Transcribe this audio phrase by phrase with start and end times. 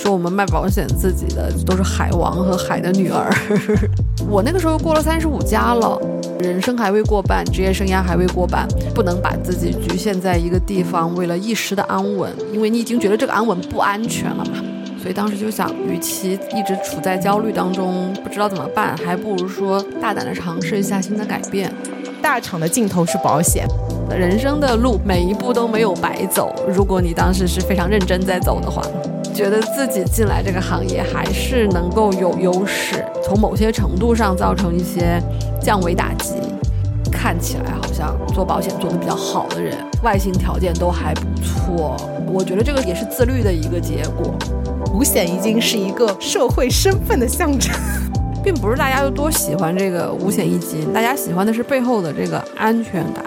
[0.00, 3.30] 说我们卖保险，自己的都是海王和海的女儿。
[4.26, 6.00] 我那个时候过了三十五加了，
[6.40, 14.52] 人生还未过半，职业生涯还未过半，不能把自己局限在一个地方，为了一时的安稳，因为你已经觉得这个安稳不安全了嘛。
[15.02, 21.70] 所以当时就想，与其一直处在焦虑当中，不知道怎么办，还不如说大胆的尝试一下新的改变。
[22.22, 23.66] 大厂的尽头是保险，
[24.08, 26.54] 人生的路每一步都没有白走。
[26.66, 28.82] 如果你当时是非常认真在走的话。
[29.34, 35.20] 觉得自己进来这个行业还是能够有优势，从某些程度上造成一些
[35.60, 36.34] 降维打击。
[37.10, 41.96] 看起来好像做保险做得比较好的人，外形条件都还不错。
[42.26, 44.34] 我觉得这个也是自律的一个结果。
[44.94, 47.74] 五险一金是一个社会身份的象征，
[48.42, 53.22] 并不是大家有多喜欢这个五险一金，大家喜欢的是背后的这个安全感。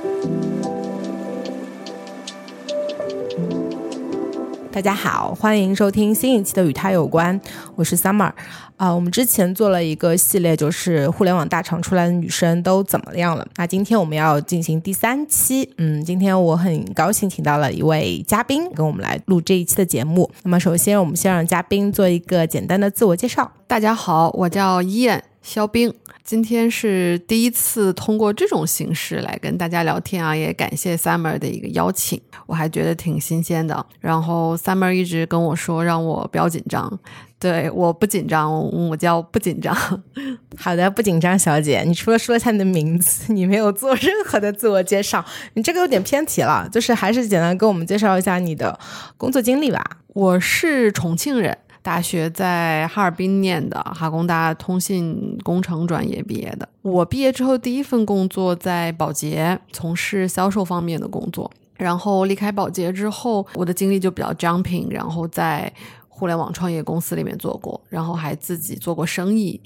[4.73, 7.39] 大家好，欢迎收听新一期的与他有关，
[7.75, 8.31] 我是 Summer。
[8.75, 13.47] 啊，我们之前做了一个系列，就是互联网大厂出来的女生都怎么样了。
[13.55, 20.27] 那今天我们要进行第三期，嗯，今天我很高兴请到了一位嘉宾跟我们来录这一期的节目。
[20.41, 23.51] 那么首先，我们先让嘉宾做一个简单的自我介绍。
[23.67, 25.94] 大家好，我叫燕肖冰。
[26.23, 33.85] 今天是第一次通过这种形式来跟大家聊天啊，也感谢 Summer 的一个邀请，我还觉得挺新鲜的。
[33.99, 36.97] 然后 Summer 一直跟我说让我不要紧张，
[37.38, 38.49] 对，我不紧张，
[38.89, 39.75] 我叫不紧张。
[40.55, 41.83] 好的，不紧张，小姐。
[41.85, 45.23] 你除了说一下你的名字，你没有做任何的自我介绍，
[45.55, 48.79] 你这个有点偏题了，就是还是简单跟我们介绍一下你的
[49.17, 49.83] 工作经历吧。
[50.13, 51.57] 我是重庆人。
[51.83, 56.67] 大学在哈尔滨念的，哈工大通信工程专业毕业的。
[56.81, 61.51] 我毕业之后第一份工作在保洁，从事销售方面的工作。
[61.75, 65.71] 然后离开保洁之后，我的经历就比较 jumping，然后在
[66.07, 69.59] 互联网创业公司里面做过，然后还自己做过生意，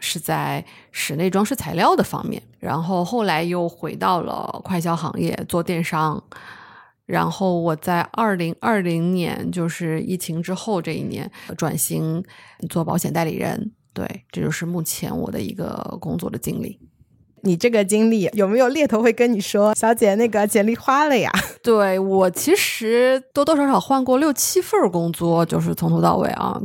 [0.00, 2.42] 是在室内装饰材料的方面。
[2.58, 6.20] 然后后来又回到了快销行业做电商。
[7.10, 11.28] 然后我在二零二零年，就是疫情之后这一年，
[11.58, 12.22] 转型
[12.68, 13.72] 做保险代理人。
[13.92, 16.78] 对，这就是目前我的一个工作的经历。
[17.42, 21.32] 你这个经历有没有猎头会跟你说，小姐那个简历花了呀？
[21.64, 26.60] 对我其实多多少少换过六七份工作，就是从头到尾啊。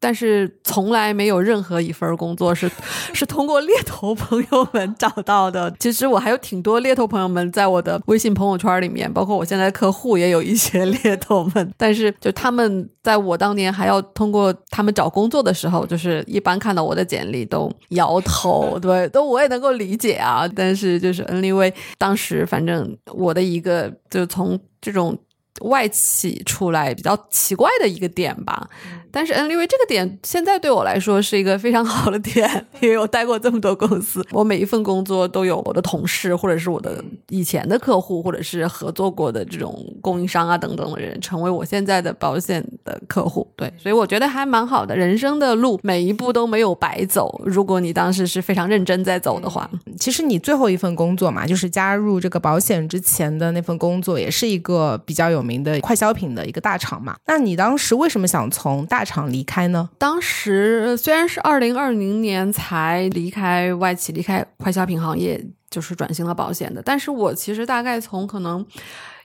[0.00, 2.70] 但是从来没有任何一份工作是
[3.12, 5.74] 是通过猎头朋友们找到的。
[5.78, 11.72] 其实我还有挺多猎头朋友们在我的微信朋友圈里面，包括我现在客户也有一些 猎头们。
[11.76, 18.78] 但是就他们在我当年还要通过他们找工作的时候，就是一般看到我的简历都摇头。
[18.80, 20.46] 对，都我也能够理解啊。
[20.54, 25.18] 但是就是 N V 当时反正我的一个就从这种。
[25.60, 28.68] 外企出来比较奇怪的一个点吧，
[29.10, 32.48] 但是 Anyway 这个点现在对我来说是一个非常好的点，
[32.80, 44.94] 因为我待过这么多公司，我每一份工作都有我的同事或者是我的以前的客户或者是合作过的这种供应商啊等等的人成为我现在的保险的客户，对，所以我觉得还蛮好的。
[44.94, 55.47] 人生的路每一步都没有白走，如果你当时是非常认真在走的话，其实你最后一份工作嘛，就是加入这个保险之前的那份工作，也是一个比较有。
[55.48, 59.88] 名的快消品的一个大厂嘛，那你当时为什么想从大厂离开呢？
[59.96, 68.64] 当时虽然是二零二零年才离开外企，离开快消品行业，就是转型了保险的，但是我其实大概从可能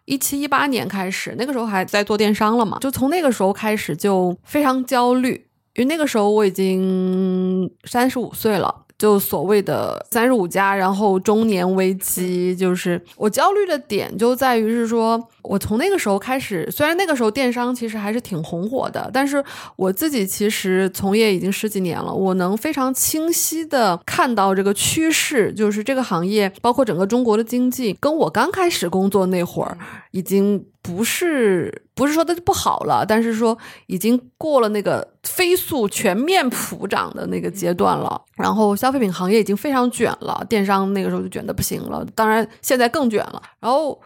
[0.06, 5.46] 一七一八年开始，那个时候还在做电商了嘛，就从那个时候开始就非常焦虑，
[5.76, 8.86] 因为那个时候我已经三十五岁了。
[8.98, 19.44] 就所谓的三十五加，然后中年危机，就是我焦虑的点就在于是说，我从那个时候开始，虽然那个时候电商其实还是挺红火的，但是
[19.76, 29.78] 我自己其实从业已经十几年了，我能非常清晰的看到这个趋势，就是这个行业，包括整个中国的经济，跟我刚开始工作那会儿
[30.12, 30.66] 已经。
[30.84, 33.58] 不是不是说它不好了，但是说
[33.88, 38.22] 已经过了那个飞速全面普涨的那个阶段了。
[38.36, 43.42] 然后消费品行业已经非常卷了，电商那个时候就卷的不行了，当然现在更卷了。
[43.60, 44.00] 然后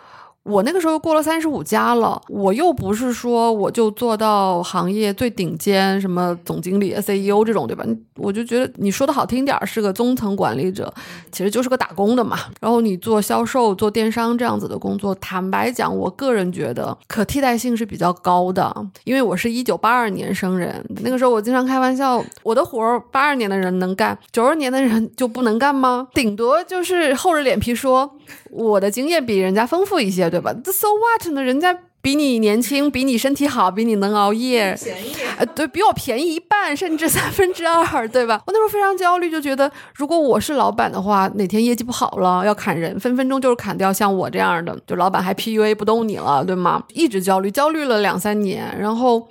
[0.47, 7.83] 我那个时候过了三十五家了，我又不是说我就做到行业最顶尖，什么总经理、CEO 这种，对吧？
[8.15, 10.91] 我就觉得你说的好听点儿是个中层管理者，
[11.31, 12.37] 其实就是个打工的嘛。
[12.61, 18.73] 然后你做销售、做电商这样子的工作，坦白讲，我个人觉得可替代性是比较高的，
[19.03, 26.07] 因为我是一九八二年生人，那个时候我经常开玩笑，我的活儿八二年的人能干，九二年的人就不能干吗？
[26.13, 28.09] 顶多就是厚着脸皮说
[28.49, 31.43] 我的经验比人家丰富一些，对吧？So what 呢？
[31.43, 35.13] 人家比你年轻，比你身体好，比你能熬夜，便宜。
[35.37, 38.41] 呃，对比我便宜一半，甚至三分之二，对吧？
[38.47, 46.83] 我那时候非常焦虑，就觉得如果我是老板的话，哪天业绩不好了要砍人，分分钟就是砍掉像我这样的，就老板还 PUA 不动你了，对吗？
[46.93, 49.27] 一直焦虑，焦虑了两三年，然后。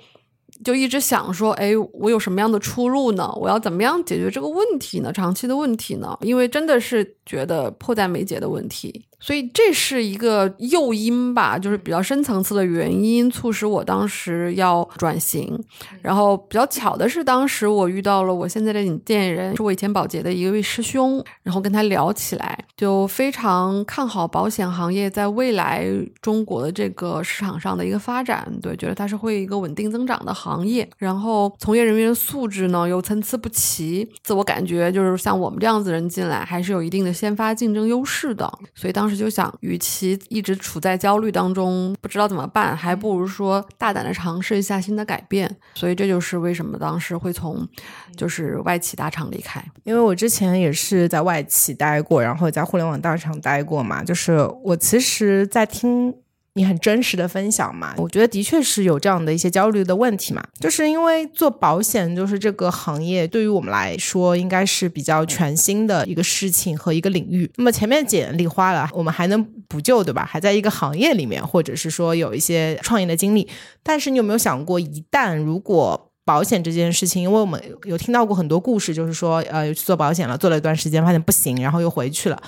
[0.65, 3.31] 就一直想说，哎，我有什么样的出路呢？
[3.35, 5.13] 我要怎么样解决这个问题呢？
[5.13, 6.17] 长期的问题呢？
[6.21, 15.59] 因为真的是觉得迫在眉睫的问题，所以这是一个诱因吧，就是比较深层次的原因，促使我当时要转型。
[16.01, 25.85] 然后比较巧的是，当时我遇到了我现在的引荐人，是我以前保洁的一位师兄，然后跟他聊起来，就非常看好保险行业在未来
[26.21, 30.87] 中国的这个市场上的一个发展，对，觉得它是会一个稳定增长的行业。
[30.97, 38.47] 然后从业人员素质呢又参差不齐，自我感觉就是像我们这样子人进来，还是有一定的先发竞争优势的。
[38.75, 45.53] 所以当时就想，与其一直处在焦虑当中，不知道怎么办，还不如说大胆的尝试一下新的改变。
[45.73, 47.67] 所以这就是为什么当时会从
[48.15, 49.63] 就是外企大厂离开。
[49.83, 56.13] 因为我之前也是在外企待过，然后在互联网大厂待过嘛，就是我其实，在听
[56.57, 67.49] 你很真实的分享嘛，我觉得的确是有这样的一些焦虑的问题嘛，就是因为做保险，就是这个行业对于我们来说，应该是比较全新的一个事情和一个领域。
[67.57, 70.25] 那么前面简历花了，我们还能补救，对吧？
[70.25, 73.47] 还在一个行业里面，或者是说有一些创业的经历。
[73.83, 82.41] 但是你有没有想过，一旦如果保险这件事情，因为我们有听到过很多故事，就是说，呃，又去做保险了，做了一段时间，发现不行，然后又回去了，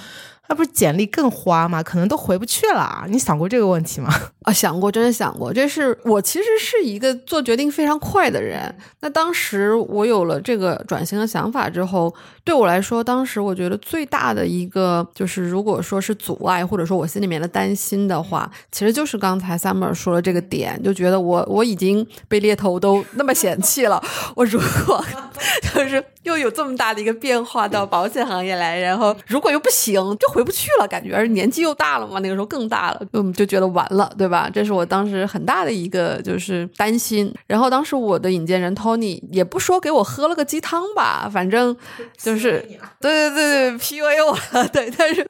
[0.49, 1.81] 那不是简历更花吗？
[1.83, 3.05] 可能都回不去了。
[3.07, 4.11] 你想过这个问题吗？
[4.41, 5.53] 啊，想过，真的想过。
[5.53, 8.75] 这是我其实是一个做决定非常快的人。
[9.01, 12.11] 那当时我有了这个转型的想法之后，
[12.43, 24.03] 对我来说，当时我觉得最大的一个就是，如果说是阻碍，或者说我心里面的担心的话，其实就是刚才 Summer 说的这个点，就觉得我我已经被猎头都那么嫌弃了，
[24.35, 25.05] 我如果
[25.75, 34.49] 就是又有这么大的一个变化到保险行业来，然后如果又不行，就回不去了，感觉而年纪又大了嘛，那个时候更大了，嗯，就觉得完了，对吧？
[34.53, 37.33] 这是我当时很大的一个就是担心。
[37.47, 41.75] 然后当时我的引荐人 Tony 也不说给我喝了个鸡汤吧，反正
[42.17, 42.65] 就是
[42.99, 45.25] 对对对对 PUA 我了， 对，但是。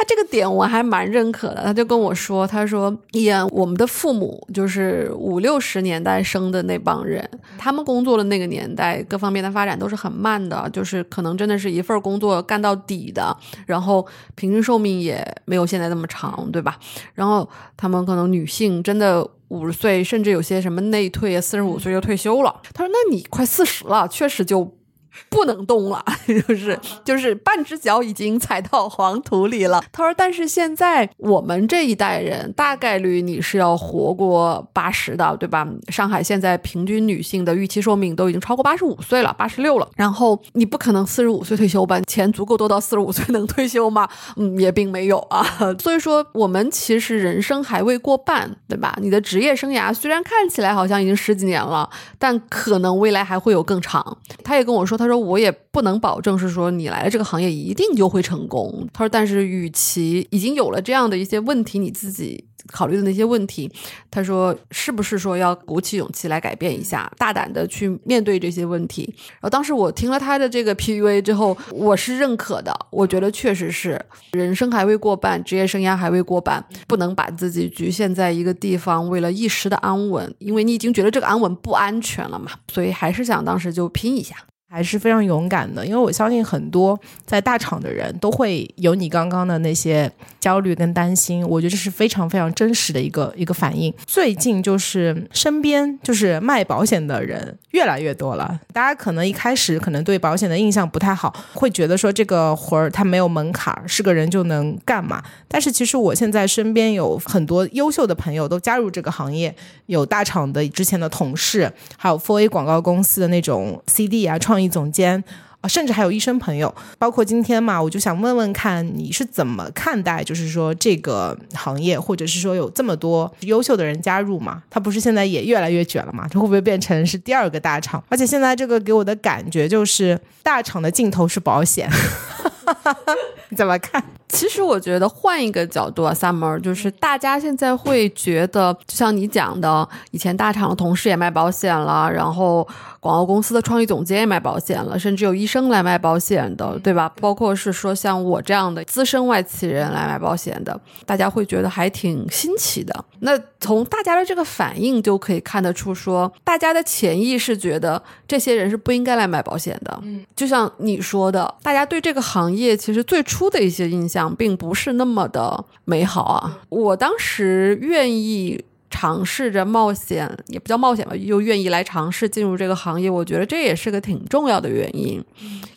[0.00, 13.36] 他这个点我还蛮认可的，他就跟我说：“他说，演我们的父母就是五六十年代生的那帮人，他们工作的那个年代，各方面的发展都是很慢的，就是可能真的是一份工作干到底的，
[13.66, 14.06] 然后
[14.36, 16.78] 平均寿命也没有现在那么长，对吧？
[17.12, 22.62] 然后他们可能女性真的五十岁，甚至有些什么内退，四十五岁就退休了。
[22.72, 24.72] 他说：那你快四十了，确实就。”
[25.28, 26.04] 不能动了，
[26.46, 29.82] 就是就是半只脚已经踩到黄土里了。
[29.92, 35.66] 他说：“但是现在我们这一代人，大概率你是要活过八十的，对吧？
[35.88, 39.88] 上海现在平均女性的预期寿命都已经超过八十五岁了，八十六了。
[39.96, 42.00] 然后你不可能四十五岁退休吧？
[42.02, 44.08] 钱足够多到四十五岁能退休吗？
[44.36, 45.44] 嗯，也并没有啊。
[45.80, 48.96] 所以说，我们其实人生还未过半，对吧？
[49.00, 51.88] 你的职业生涯虽然看起来好像已经十几年了，
[52.18, 54.18] 但可能未来还会有更长。
[54.44, 58.86] 他也跟我说，他说我也不能保证是说你来了这个行业一定就会成功。
[58.92, 63.72] 他说，但是与其已经有了这样的一些问题，你自己考虑的那些问题，
[64.10, 69.10] 他说是不是说要鼓起勇气来改变一下，大胆的去面对这些问题。
[69.16, 73.98] 然后当时我听了他的这个 PUA 之后，我是认可的，我觉得确实是
[74.32, 84.36] 人生还未过半，职业生涯还未过半，不能把自己局限在一个地方，为了一时的安稳，因为你已经觉得这个安稳不安全了嘛，所以还是想当时就拼一下。
[84.72, 86.96] 还是非常勇敢的，因为我相信很多
[87.26, 90.08] 在大厂的人都会有你刚刚的那些
[90.38, 93.92] 焦虑跟担心，我觉得这是非常非常真实的一个一个反应。
[94.06, 105.20] 最近就是身边就是卖保险的人越来越多了，大家可能一开始可能对保险的印象不太好，会觉得说这个活儿它没有门槛，是个人就能干嘛。
[105.48, 109.52] 但是其实我现在身边有很多优秀的朋友都加入这个行业，
[109.86, 114.59] 有大厂的之前的同事，还有 foa 广告公司的那种 CD 啊创。
[114.68, 115.22] 总监
[115.60, 116.74] 啊，甚至还有医生朋友。
[116.98, 124.62] 包括今天嘛，我就想问问看你是怎么看待，就是说这个行业，或者是说有这么多优秀的人加入嘛？
[124.70, 126.26] 他不是现在也越来越卷了嘛？
[126.28, 128.02] 这会不会变成是第二个大厂？
[128.08, 131.90] 而且现在这个给我的感觉就是大厂的尽头是保险。
[133.50, 134.02] 你怎么看？
[134.28, 142.66] 其实我觉得换一个角度啊，Summer 就是大家现在会觉得，就像你讲的，以前大厂的同事也卖保险了，然后
[143.00, 147.12] 广告公司的创意总监也卖保险了，甚至有医生来卖保险的，对吧？
[147.20, 153.04] 包括是说像我这样的资深外企人来卖保险的，大家会觉得还挺新奇的。
[153.22, 159.98] 那从大家的这个反应就可以看得出，说大家的潜意识觉得这些人是不应该来卖保险的。
[160.02, 166.60] 嗯，就像你说的，大家对这个行业其实最初的一些印象并不是那么的美好啊。
[166.68, 175.24] 我当时愿意尝试着冒险，也不叫冒险吧，又愿意来尝试进入这个行业，我觉得这也是个挺重要的原因，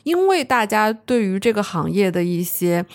[0.03, 2.85] 因为大家对于这个行业的一些。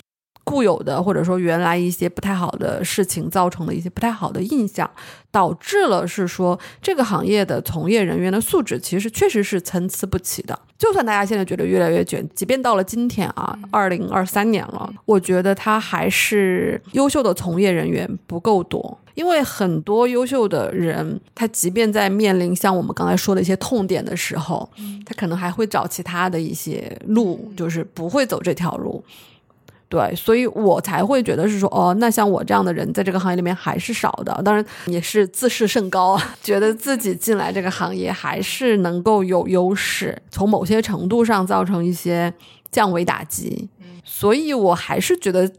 [0.49, 4.89] 固有的或者说原来一些不太好的事情造成的一些不太好的印象，
[5.29, 10.57] 导致了是说这个行业的从业人员的素质其实确实是参差不齐的。
[10.79, 18.97] 就算大家现在觉得越来越卷，即便到了今天啊，二零二三年了，我觉得他还是优秀的从业人员不够多。
[19.13, 24.69] 因为很多优秀的人，他即便在面临像我们刚才说的一些痛点的时候，
[25.05, 29.03] 他可能还会找其他的一些路，就是不会走这条路。
[29.89, 34.39] 对，所以我才会觉得是说，哦，那像我这样的人在这个行业里面还是少的。
[34.45, 42.31] 当然也是自视甚高啊，觉得自己进来这个行业还是能够有优势，从某些程度上造成一些
[42.71, 43.67] 降维打击。
[44.03, 45.51] 所以我还是觉得，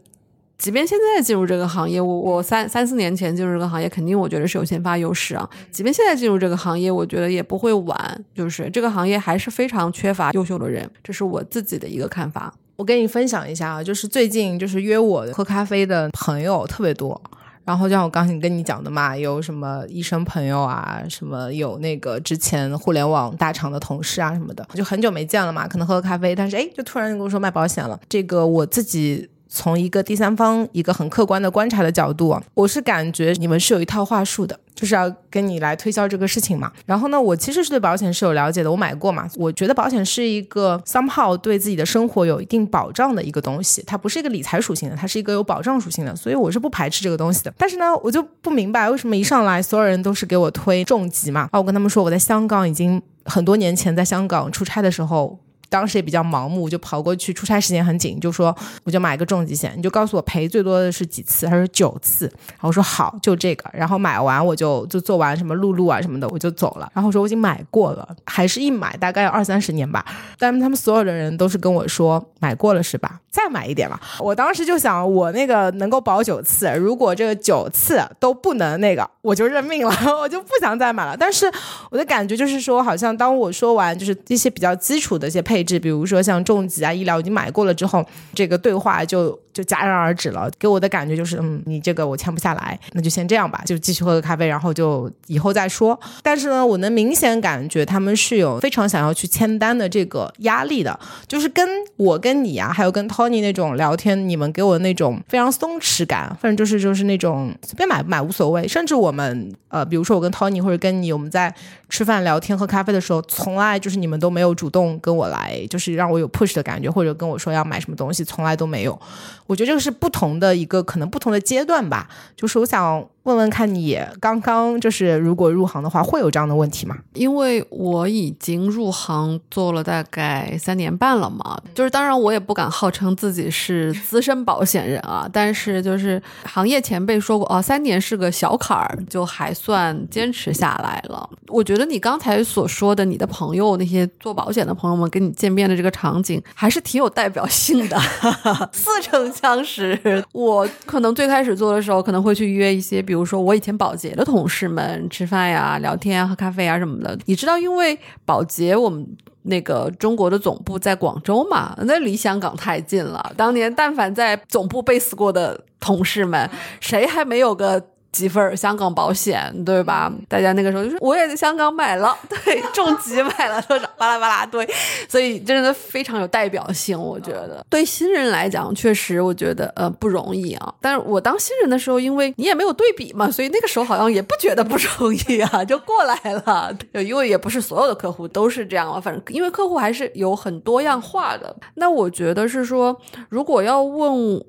[0.57, 5.49] 即便现在进入这个行业，我我三三四年前进入这个行业，肯定我觉得是有先发优势啊。
[5.71, 12.53] 即便现在进入这个行业，我觉得也不会晚，就是这个行业还是非常缺乏优秀的人，这是我自己的一个看法。
[12.75, 17.19] 我跟你分享一下啊，就是最近就是约我喝咖啡的朋友特别多，
[17.63, 29.29] 然后就像我刚才跟你讲的嘛，有什么医生朋友啊，什么有那个之前互联网大厂的同事啊什么的，就很久没见了嘛，可能喝个咖啡，但是哎，就突然跟我说卖保险了，这个我自己。
[29.53, 36.71] 从一个第三方、一个很客观的观察的角度，我是感觉你们是有一套话术的，就是要跟你来推销这个事情嘛。
[36.85, 39.29] 然后呢，我其实是对保险是有了解的，我买过嘛。
[39.35, 47.53] 我觉得保险是一个 somehow 对自己的生活有一定保障的一个东西，它不是一个理财属性的，它是一个有保障属性的，所以我是不排斥这个东西的。
[47.57, 51.49] 但是呢，我就不明白为什么一上来所有人都是给我推重疾嘛。
[51.51, 55.37] 啊，我跟他们说我在香港已经很多年前在香港出差的时候。
[55.71, 61.45] 当时也比较盲目，就跑过去，出差时间很紧，就说我就买一个重疾险，你就告诉我赔最多的是几次？
[61.45, 66.91] 他说九次，然后我说好，就这个，然后买完我就就做完什么录录啊什么的，我就走了。
[66.93, 70.05] 然后我说我已经买过了，还是一买大概二三十年吧。
[70.37, 73.21] 但他们所有的人都是跟我说买过了是吧？
[73.31, 73.97] 再买一点吧。
[74.19, 81.15] 我当时就想，我那个能够保九次，如果这个九次都不能那个，我就认命了，我就不想再买了。
[81.15, 81.49] 但是
[81.89, 85.60] 我的感觉就是说，好像当我说完就是一些比较基础的一些配。
[85.61, 88.03] 配置，比如说像重疾啊、医疗已经买过了之后，
[88.33, 90.49] 这个对话就就戛然而止了。
[90.57, 95.97] 给我的感觉就是，嗯，你这个我签不下来，那就先这样吧，就继续喝个咖啡，然后就以后再说。
[96.23, 108.67] 但是呢，我能明显感觉他们是有非常想要去签单的这个压力的，就是跟我跟你啊，还有跟 Tony 那种聊天，你们给我那种非常松弛感，反正就是就是那种随便买不买无所谓。
[108.67, 111.53] 甚至我们呃，比如说我跟 Tony 或者跟你，我们在
[111.89, 115.50] 吃饭聊天喝咖啡的时候，从来就是你们都没有主动跟我来。
[115.69, 118.99] 就是让我有 push 的感觉，或者跟我说要买什么东西，从来都没有。
[119.47, 122.09] 我觉得这个是不同的一个可能不同的阶段吧。
[122.35, 123.07] 就是我想。
[123.23, 126.97] 问问看你刚刚就是如果入行的话会有这样的问题吗？
[127.13, 141.29] 因为我已经入行做了大概三年半了嘛，就是当然我也不敢号称自己是资深保险人啊， 但是就是行业前辈说过哦，三年是个小坎儿，就还算坚持下来了。
[141.47, 147.99] 我觉得你刚才所说的你的朋友那些做保险的朋友们跟你见面的这个场景还是挺有代表性的，
[148.73, 150.25] 似曾相识。
[150.31, 153.05] 我可能最开始做的时候可能会去约一些。
[153.11, 159.05] 比如说，我以前保洁的同事们吃饭呀、聊天啊、喝咖啡啊什么的，你知道，因为保洁我们
[159.41, 163.33] 那个中国的总部在广州嘛，那离香港太近了。
[163.35, 166.49] 当年但凡在总部 base 过的同事们，
[166.79, 170.11] 谁还没有个几份香港保险，对吧？
[170.27, 174.67] 大家那个时候就是我也在香港买了， 对，重疾买了多少，巴拉巴拉，对，
[175.07, 176.99] 所以真的非常有代表性。
[176.99, 180.73] 我觉得对新人来讲，确实我觉得呃不容易啊。
[180.81, 186.15] 但是我当新人的时候，因为你也没有对比嘛，所以那个时候好像也不觉得不容易啊， 就过来
[186.45, 186.75] 了。
[186.93, 191.55] 因为也不是所有的客户都是这样嘛，反正因为客户还是有很多样化的。
[191.75, 192.99] 那我觉得是说，
[193.29, 194.43] 如果要问。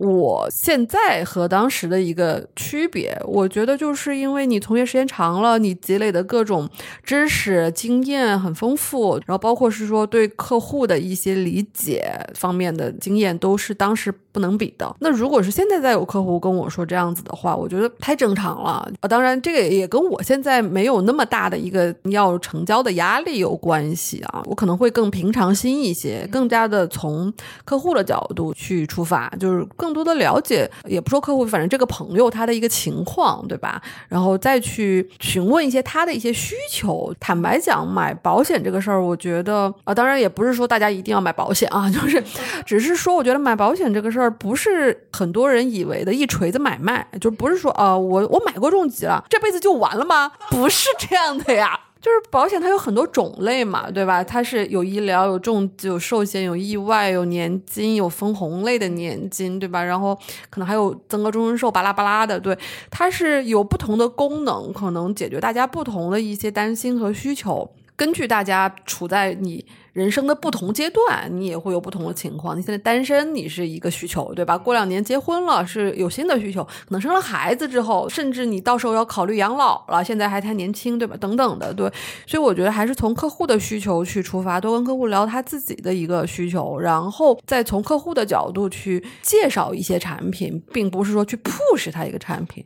[0.00, 6.70] 我现在和当时的一个区别，我觉得就是因为你从业时间长了，你积累的各种
[7.02, 14.94] 知识经验很丰富，然后包括是说对客户的一些理解方面的经验都是当时不能比的。
[15.00, 18.88] 那如果是现在再有客户跟我说这样子的话，我觉得太正常了。
[19.00, 27.32] 啊，当然这个也跟我现在没有那么大的一个要成交的压力有关系啊，我可能会更平常心一些，更加的从
[27.64, 29.88] 客户的角度去出发，就是更。
[29.88, 33.80] 更多的了解，也不说客户，反正这个朋友他的一个情况，对吧？
[34.06, 37.10] 然后再去询问一些他的一些需求。
[37.18, 42.22] 坦白讲，买保险这个事儿，我觉得啊，当然也不是说大家一定要买保险啊， 就是
[42.66, 50.32] 只是说，我觉得买保险这个事儿不是很多人以为的一锤子买卖，就不是说啊，我我买过重疾了，这辈子就完了吗？
[50.50, 51.80] 不是这样的呀。
[52.00, 54.22] 就是保险，它有很多种类嘛，对吧？
[54.22, 59.82] 它是有医疗、有重疾、有寿险、有意外、有年金、有分红类的年金，对吧？
[59.82, 60.16] 然后
[60.48, 62.56] 可能还有增额终身寿，巴拉巴拉的，对，
[62.88, 67.68] 它是有不同的功能，可能解决大家不同的一些担心和需求。
[67.98, 72.56] 根据大家处在你人生的不同阶段，你也会有不同的情况。
[72.56, 74.56] 你现在单身，你是一个需求，对吧？
[74.56, 76.62] 过两年结婚了，是有新的需求。
[76.62, 81.16] 可能生了孩子之后，甚至你到时候要考虑养老了，现在还太年轻，对吧？
[81.16, 81.92] 等等的，对。
[82.24, 92.64] 所以我觉得还是从客户的需求去出发，多跟客户聊他自己的一个需求，然后再从客户的角度去介绍一些产品，并不是说去 push 他一个产品。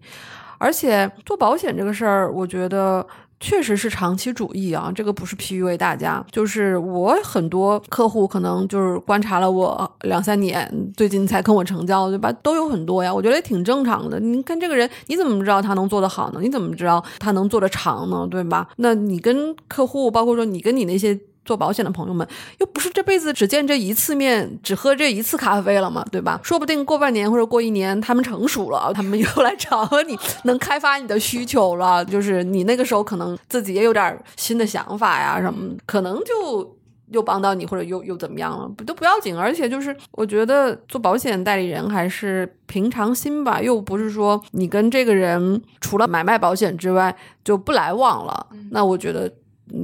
[0.59, 3.07] 而且做保险这个事儿，我觉得。
[3.43, 12.33] 确实是长期主义啊，这个不是 PUA 大家，就是我很多客户可能就是观察了我两三年，最近才跟我成交，对吧？
[12.43, 14.21] 都有很多呀，我觉得也挺正常的。
[14.21, 16.39] 你看这个人，你怎么知道他能做得好呢？
[16.41, 18.27] 你怎么知道他能做得长呢？
[18.31, 18.69] 对吧？
[18.77, 21.19] 那你跟客户，包括说你跟你那些。
[21.45, 22.27] 做保险的朋友们，
[22.61, 26.41] 又不是这辈子只见这一次面，只喝这一次咖啡了嘛，对吧？
[26.43, 32.05] 说不定过半年或者过一年，他们成熟了，他们又来找你，能开发你的需求了。
[32.05, 36.77] 就是你那个时候可能自己也有点新的想法呀，什么可能就
[37.11, 39.37] 又帮到你，或者又又怎么样了，都不要紧。
[39.37, 48.47] 而且就是我觉得做保险代理人还是平常心吧，又不是说你跟这个人除了买卖保险之外就不来往了。
[48.71, 49.33] 那我觉得。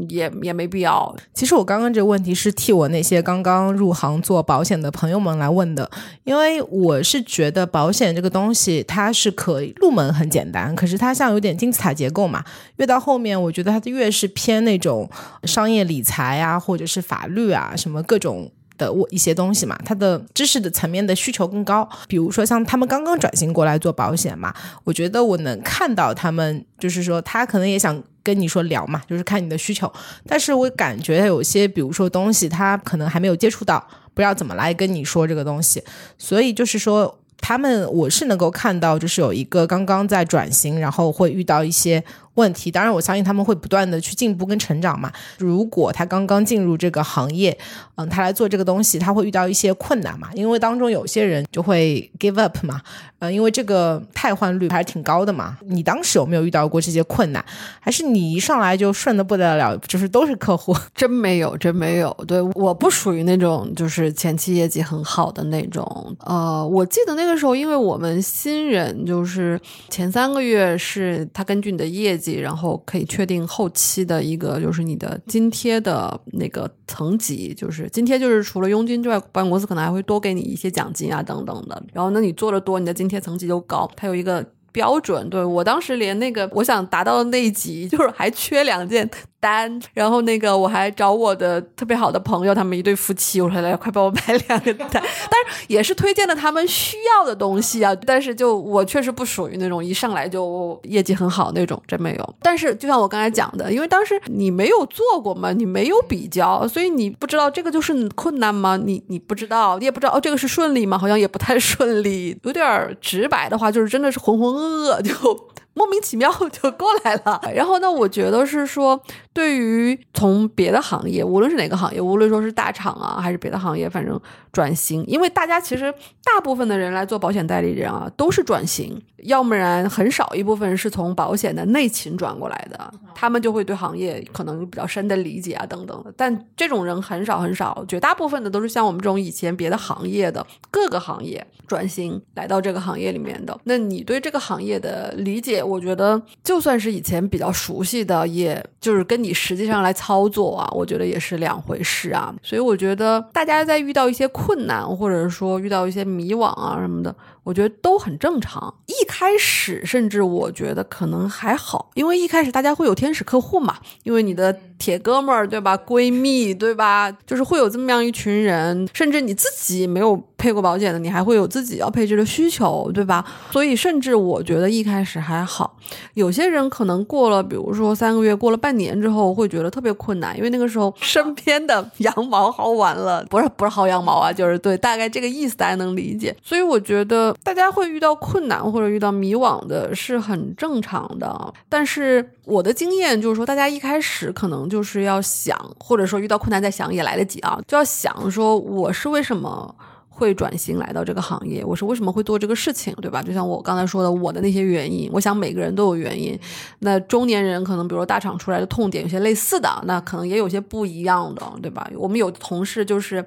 [0.08, 1.14] 也也没必要。
[1.34, 5.90] 其实我刚刚这个问题是替我那些刚刚入行做保险的朋友们来问的，
[6.24, 12.44] 因为我是觉得保险这个东西它是可以入门很简单，可是它像有点金字塔结构嘛，
[12.76, 15.08] 越到后面我觉得它越是偏那种
[15.44, 18.50] 商业理财啊，或者是法律啊什么各种。
[18.78, 21.86] 的我一些东西嘛，他的知识的层面的需求更高。
[22.06, 29.92] 比如说像他们刚刚转型过来做保险嘛，我觉得我能看到他们，就是说他可能也想跟你说聊嘛，就是看你的需求。
[30.26, 35.82] 但是我感觉有些，比如说东西，他可能还没有接触到，不知道怎么来跟你说这个东西。
[36.16, 42.02] 所以就是说，他们我是能够看到，就是有一个刚刚在转型，然后会遇到一些。
[42.38, 45.12] 问题，当然我相信他们会不断的去进步跟成长嘛。
[45.38, 47.58] 如果他刚刚进入这个行业，
[47.96, 50.28] 嗯，他来做这个东西，他会遇到一些困难嘛。
[50.34, 52.80] 因为当中有些人就会 give up 嘛，
[53.18, 55.58] 呃，因为这个汰换率还是挺高的嘛。
[55.66, 57.44] 你当时有没有遇到过这些困难？
[57.80, 60.72] 还是你一上来就顺的不得了，就是都是客户？
[60.94, 62.16] 真没有，真没有。
[62.28, 66.16] 对，我不属于那种就是前期业绩很好的那种。
[66.20, 72.27] 呃，我记得那个时候，因为我们新人就是前三个月是他根据你的业绩。
[72.34, 81.82] 然后可以确定后期的一个就是你的津贴的那个层级，就是津贴就是除了佣金之外，保险公司可能还会多给你一些奖金啊等等的。
[81.92, 83.90] 然后那你做的多，你的津贴层级就高。
[83.96, 89.08] 它有一个标准，对我当时连那个我想达到的那一级， 就是还缺两件。
[89.40, 97.94] 单，然后那个我还找我的特别好的朋友，他们一对夫妻，我说来快帮我买两个单， 但是也是推荐了他们需要的东西啊。
[98.06, 102.34] 但是就我确实不属于那种一上来就业绩很好那种，真没有。
[102.42, 108.76] 但是就像我刚才讲的，因为当时你没有做过嘛，你没有比较，所以你不知道这个就是困难吗？
[108.76, 110.98] 你你不知道，你也不知道哦，这个是顺利吗？
[110.98, 115.48] 好像也不太 顺利，有点直白的话就是真的是浑浑噩噩就。
[115.78, 117.40] 莫名其妙就过来了。
[117.54, 119.00] 然后呢，我觉得是说，
[119.32, 136.12] 对于从别的行业，无论是哪个行业，无论说是大厂啊，还是别的行业，反正转型，因为大家其实大部分的人来做保险代理人啊，都是转型，要不然很少一部分是从保险的内勤转过来的，他们就会对行业可能比较深的理解啊等等的。
[136.16, 143.56] 但这种人很少很少，绝大部分的都是像我们这种以前别的行业的各个行业转型来到这个行业里面的。
[143.64, 152.34] 那你对这个行业的理解，我觉得就算是以前比较熟悉的，也就是跟你实际上来操作啊，我觉得也是两回事啊。
[152.42, 157.14] 所以我觉得大家在遇到一些困难，或者说遇到一些迷惘啊什么的，
[157.48, 158.74] 我觉得都很正常。
[158.86, 173.24] 一开始甚至我觉得可能还好，因为一开始大家会有天使客户嘛，因为你的铁哥们儿对吧，闺蜜对吧，就是会有这么样一群人，甚至你自己没有配过保险的，你还会有自己要配置的需求，对吧？
[173.50, 175.74] 所以甚至我觉得一开始还好，
[176.12, 186.36] 有些人可能过了，比如说三个月，过了半年之后，会觉得特别困难，因为那个时候 身边的 羊毛薅完了，不是不是薅羊毛啊，就是对，大概这个意思大家能理解。
[186.42, 199.74] 所以我觉得大家会遇到困难或者遇到迷惘的是很正常的，但是我的经验就是说，大家一开始可能就是要想，或者说遇到困难再想也来得及啊，就要想说我是为什么。
[200.18, 203.22] 会转型来到这个行业，我是为什么会做这个事情，对吧？
[203.22, 206.36] 就像我刚才说的，我的那些原因，我想每个人都有原因。
[206.80, 211.88] 那中年人可能，比如说大厂出来的痛点有些类似的，那可能也有些不一样的，对吧？
[211.96, 213.24] 我们有同事就是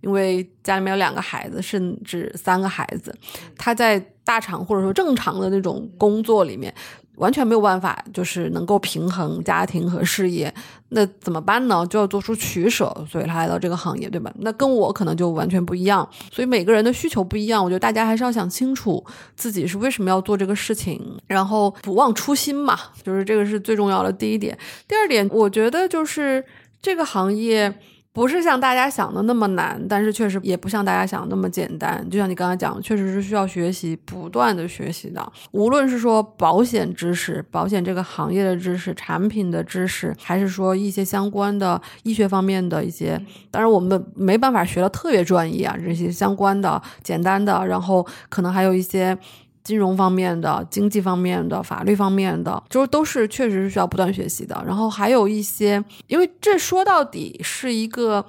[0.00, 3.16] 因为家里面有两个孩子，甚至三个孩子，
[3.56, 6.74] 他在大厂或者说正常的那种工作里面。
[7.16, 10.52] 完全没有办法，就是能够平衡家庭和事业，
[10.94, 11.86] 那怎么办呢？
[11.86, 14.32] 就要做出取舍，所以他来到这个行业，对吧？
[14.40, 24.56] 那跟我可能就完全不一样，所以每个人的需求不一样，我觉得大家还是要想清楚自己是为什么要做这个事情，然后不忘初心嘛，就是这个是最重要的第一点。
[24.86, 26.44] 第二点，我觉得就是
[26.80, 27.74] 这个行业。
[28.14, 32.06] 不是像大家想的那么难，但是确实也不像大家想的那么简单。
[32.10, 35.32] 就像你刚才讲，确实是需要学习，不断的学习的。
[35.52, 43.18] 无论是说保险知识、保险这个行业的知识、产品的知识，还是说一些相关的医学方面的一些，
[43.50, 49.16] 当然我们没办法学的特别专业啊，这些相关的、简单的，然后可能还有一些。
[49.62, 54.62] 金融方面的、经济方面的、法律方面的，就是都是确实是需要不断学习的。
[54.66, 58.24] 然后还有一些，因为这说到底是一个。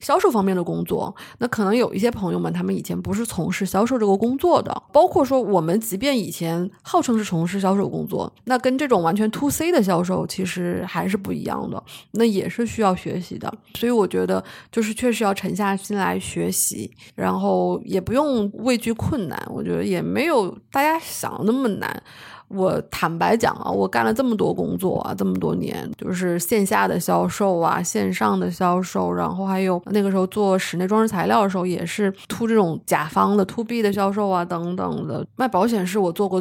[0.00, 11.82] 销售方面的工作，那可能有一些朋友们，他们以前不是从事销售这个工作的，包括说我们即便以前号称是从事销售工作，那跟这种完全 to C 的销售其实还是不一样的，
[12.12, 13.52] 那也是需要学习的。
[13.74, 22.02] 所以我觉得就是确实要沉下心来学习，然后也不用畏惧困难，我觉得也没有大家想的那么难。
[22.48, 35.26] 我坦白讲啊，我干了这么多工作啊，这么多年，就是线下的销售啊，线上的销售，然后还有那个时候做室内装饰材料的时候，也是 to 这种甲方的 to B 的销售啊，等等的。
[35.34, 36.40] 卖保险是我做过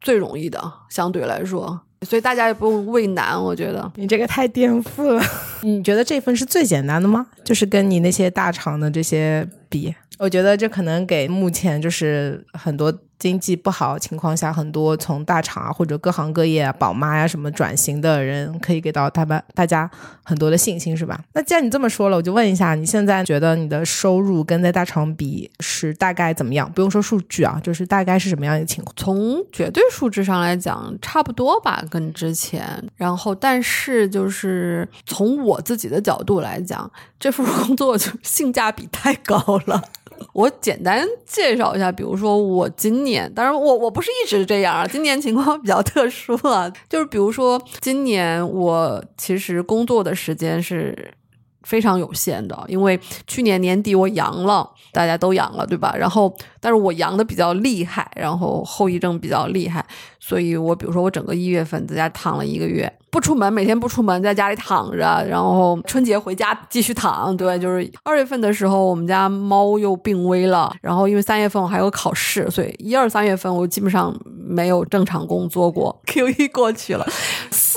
[0.00, 3.36] 最容易的，相对来说，所以大家也不用畏难。
[3.42, 5.20] 我觉得你这个太颠覆了。
[5.62, 7.26] 你觉得这份是最简单的吗？
[7.44, 12.96] 就是跟你那些大厂的这些比，我觉得这可能给目前就是很多。
[13.20, 19.88] 经济不好情况下，很多从大厂啊或者各行各业宝妈呀什么转型的人，可以给到他们大家
[20.24, 21.20] 很多的信心，是吧？
[21.34, 26.72] 那既然你这么说了，我就问一下，你现在觉得你的收入跟在大厂比是大概怎么样？
[26.72, 28.94] 不用说数据啊，就是大概是什么样一个情况？
[28.96, 32.82] 从绝对数值上来讲，差不多吧，跟之前。
[32.96, 39.82] 然后，但是就是从我自己的角度来讲，这份工作就性价比太高了。
[40.32, 51.12] 我简单介绍一下，比如说我今年，当然我我不是一直这样啊，今年情况比较特殊啊，就是比如说今年我其实工作的时间是
[51.62, 55.94] 非常有限的，因为去年年底我阳了，大家都阳了，对吧？
[55.96, 59.84] 然后但是我阳的比较厉害，然后后遗症比较厉害，
[60.18, 62.92] 所以我比如说我整个一月份在家躺了一个月。
[63.10, 67.36] 不出门，每天不出门，在家里躺着，然后春节回家继续躺。
[67.36, 76.00] 对，就是二月份的时候，我们家猫又病危了，然后因为三月份我还有考试，所以一二三月份我基本上没有正常工作过。
[76.06, 77.04] Q 一过去了，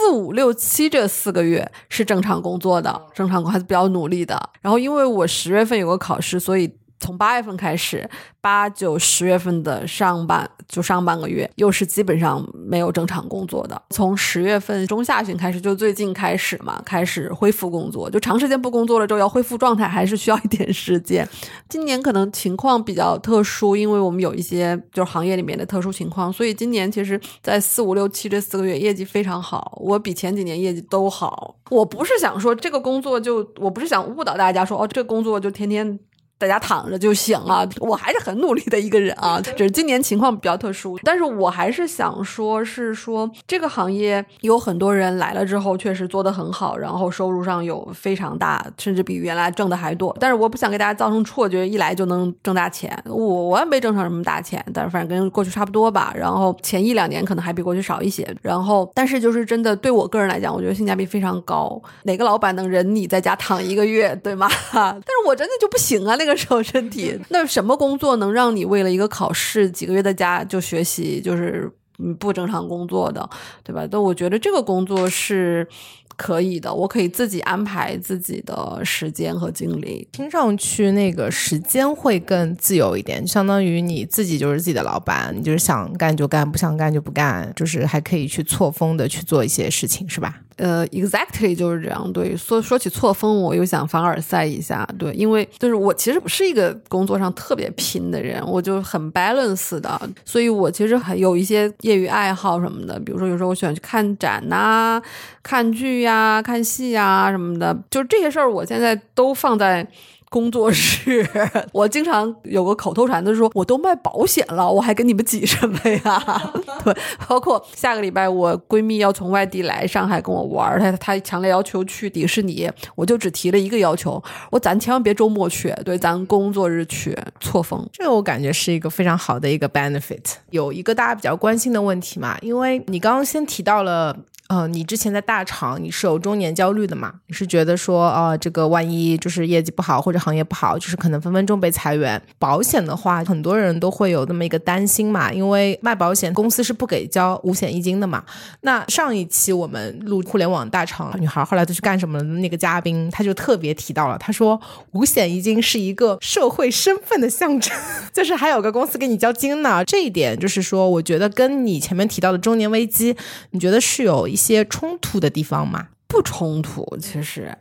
[0.04, 4.50] 四五六七这四个月是正常工作的，正常工还是比较努力的。
[4.62, 6.70] 然后因为我十月份有个考试，所以。
[7.04, 13.82] 从八月份开始，八九十月份的上半就上半个月，又是基本上没有正常工作的。
[13.89, 18.10] 从十月份中下旬开始，就最近开始嘛，开始恢复工作。
[18.10, 21.28] 就长时间不工作了之后，要恢复状态，还是需要一点时间。
[21.68, 31.58] 今年可能情况比较特殊，因为我们有一些就是行业里面的特殊情况，所以今年其实，在四五六七这四个月业绩非常好，我比前几年业绩都好。
[31.70, 36.00] 我不是想说这个工作就，我不是想误导大家说哦，这个工作就天天。
[36.44, 41.00] 在家躺着就行了，我还是很努力的一个人啊，只是今年情况比较特殊。
[41.04, 50.14] 但是我还是想说，是说这个行业有很多人来了之后，确实做得很好，然后收入上有非常大，甚至比原来挣的还多。
[50.20, 52.92] 但是我不想给大家造成错觉，一来就能挣大钱。
[53.06, 56.14] 我我也没挣上什么大钱，但是反正跟过去差不多吧。
[56.14, 58.28] 然后前一两年可能还比过去少一些。
[58.42, 61.82] 然后，但是就是真的对我个人来讲，我觉得性价比非常高。
[62.04, 64.50] 哪个老板能忍你在家躺一个月，对吗？
[64.74, 66.33] 但是我真的就不行啊，那个。
[66.36, 71.72] 时候身体，那什么工作能让你为了一个考试几个月的家就学习，就是
[72.19, 73.30] 不正常工作的，
[73.63, 73.88] 对吧？
[73.89, 75.67] 但我觉得这个工作是。
[76.15, 80.08] 可以的，我可以自己安排自己的时间和精力。
[80.12, 90.39] 听上去那个时间会更自由一点，相当于你自己就是自己的老板，你就是想干就干，不想干就不干，就是还可以去错峰的去做一些事情，是吧？
[90.58, 92.12] 呃，exactly 就是这样。
[92.13, 94.88] 对，说说起错峰，我又想凡尔赛一下。
[95.00, 105.02] 对，因为就是我其实不是一个工作上特别拼的人，我就很 balance 的，所以我其实还有一些业余爱好什么的，比如说有时候我喜欢去看展呐，
[105.42, 105.94] 看剧。
[106.04, 109.88] 呀，看戏呀什么的，就是这些事儿，我现在都放在
[110.34, 111.24] 工作室。
[111.72, 116.54] 我经常有个口头禅的说，我都卖保险了，我还跟你们挤什么呀？
[116.84, 116.91] 对，
[117.28, 127.88] 包括下个礼拜我闺蜜要从外地来上海跟我玩，她她强烈要求去迪士尼，我就只提了一个要求，我咱千万别周末去，对，咱工作日去，错峰。
[127.93, 130.38] 这个我感觉是一个非常好的一个 benefit。
[130.50, 134.17] 有一个大家比较关心的问题嘛，因为你刚刚先提到了。
[134.50, 137.14] 呃，你之前在大厂，你是有中年焦虑的嘛？
[137.28, 142.22] 你是觉得说，呃，这个万一就是业绩不好或者行业不好，就是可能分分钟被裁员。
[142.38, 148.22] 保险的话，很多人都会有那么一个担心嘛，因为卖保险公司是不给交五险一金的嘛。
[148.62, 152.24] 那上一期我们录互联网大厂女孩后来都去干什么了？
[152.24, 154.60] 那个嘉宾他就特别提到了，他说
[154.92, 157.74] 五险一金是一个社会身份的象征，
[158.12, 159.84] 就是还有个公司给你交金呢。
[159.86, 163.16] 这一点就是说，我觉得跟你前面提到的中年危机，
[163.52, 164.28] 你觉得是有。
[164.34, 165.89] 一些冲突的地方吗？
[166.08, 167.56] 不冲突，其实。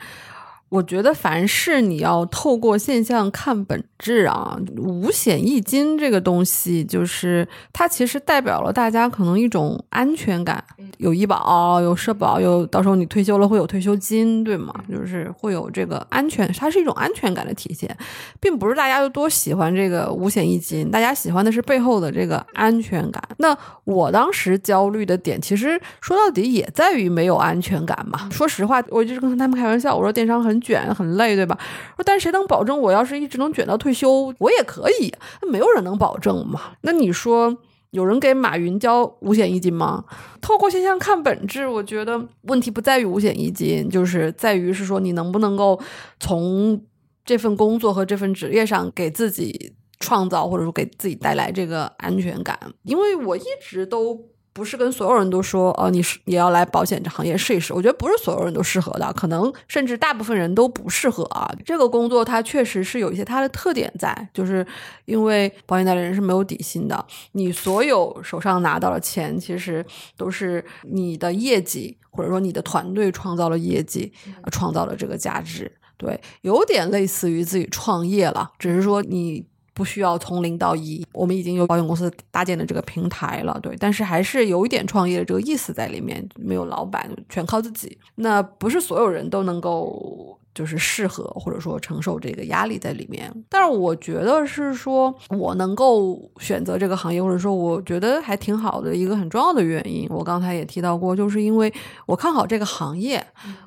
[0.73, 10.65] 我觉得凡是你要透过现象看本质啊，五险一金这个东西，就是它其实代表了大家可能一种安全感，
[10.97, 14.73] 有医保、有社保，有到时候你退休了会有退休金，对吗？
[14.91, 17.95] 就是会有这个安全，它是一种安全感的体现，
[18.41, 23.23] 并不是大家有多喜欢这个五险一金，大家喜欢的是背后的这个安全感。
[23.37, 23.55] 那
[23.85, 28.31] 我当时焦虑的点，其实说到底也在于没有安全感嘛。
[28.31, 30.62] 说实话，我就是跟他们开玩笑，我说电商很。
[30.63, 31.59] 卷很累，对吧？
[31.97, 35.13] 说，但谁能保证我要是一直能卷到退休，我也可以？
[35.47, 36.73] 没有人能保证嘛。
[36.83, 37.55] 那你说，
[37.91, 40.05] 有人给马云交五险一金吗？
[40.41, 45.79] 透过现象看本质，我觉得问题不在于五险一金，就是在于是说你能不能够
[46.19, 46.81] 从
[47.25, 52.59] 这份工作和这份职业上给自己创造，或者说给自己带来这个安全感。
[52.85, 54.32] 因为我一直都。
[54.53, 57.73] 不是跟所有人都说哦，你是也要来保险这行业试一试。
[57.73, 61.51] 我觉得不是所有人都适合的，可能甚至大部分人都不适合啊。
[61.65, 64.67] 这个工作它确实是有一些它的特点在，就是
[65.07, 69.85] 因为保险代理人是没有底薪的，你所有手上拿到的钱其实
[70.17, 74.13] 都是你的业绩，或者说你的团队创造了业绩，
[74.51, 75.73] 创造了这个价值。
[75.97, 79.47] 对，有点类似于自己创业了，只是说你。
[79.75, 87.99] 不需要从零到一，我们已经有保险公司搭建的这个平台了，对，但是还是有一点创业的这个意思在里面，没有老板，全靠自己。
[88.17, 93.33] 那不是所有人都能够就是适合或者说承受这个压力在里面。
[93.49, 101.73] 但是我觉得是说我能够选择这个行业，或者说我觉得还挺好的一个很重要的原因，我刚才也提到过，就是因为
[102.05, 103.25] 我看好这个行业。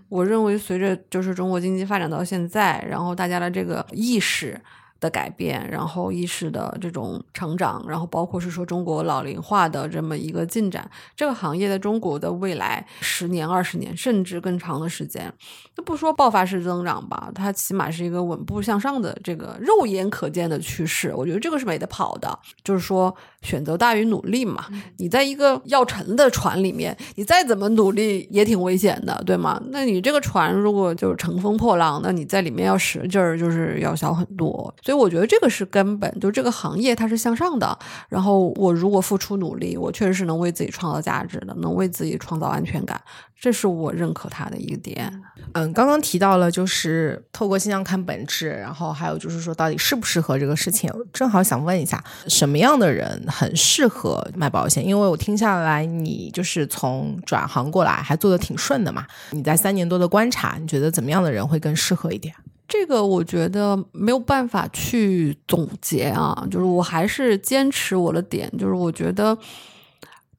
[0.07, 4.61] 我认为随着就是中国经济发展到现在，然后大家的这个意识。
[4.99, 15.31] 的改变，然后意识的这种成长，然后包括是说中国老龄化的这么一个进展，这个行业在中国的未来十年、二十年甚至更长的时间，
[15.75, 21.13] 那不说爆发式增长吧，它起码是一个稳步向上的这个肉眼可见的趋势。
[21.13, 24.65] 我觉得这个是没得跑的，就是说选择大于努力嘛。
[24.97, 29.61] 你在一个要沉的船里面，你再怎么努力也挺危险的，对吗？
[29.69, 34.73] 那你这个船如果就是乘风破浪，那你在里面要使劲儿，就是要小很多。
[34.81, 37.77] 所以我觉得这个是根本，就这个行业它是向上的。
[38.09, 42.99] 然后我如果付出努力，我确实是能为自己创造价值的，能为自己创造安全感，
[43.39, 45.11] 这是我认可他的一个点。
[45.53, 54.85] 嗯，刚刚提到了就是透过现象看本质，然后还有就是说到底适不适合这个事情，正好想问一下，什么样的人很适合卖保险？
[54.85, 59.05] 因为我听下来，你就是从转行过来还做的挺顺的嘛。
[59.31, 62.33] 你在三年多的观察，你觉得怎么样的人会更适合一点？
[62.67, 69.37] 这个我觉得没有办法去总结啊，就是我还是坚持我的点，就是我觉得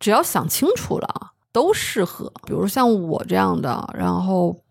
[0.00, 2.30] 只要想清楚了都适合。
[2.46, 4.62] 比如像我这样的，然后。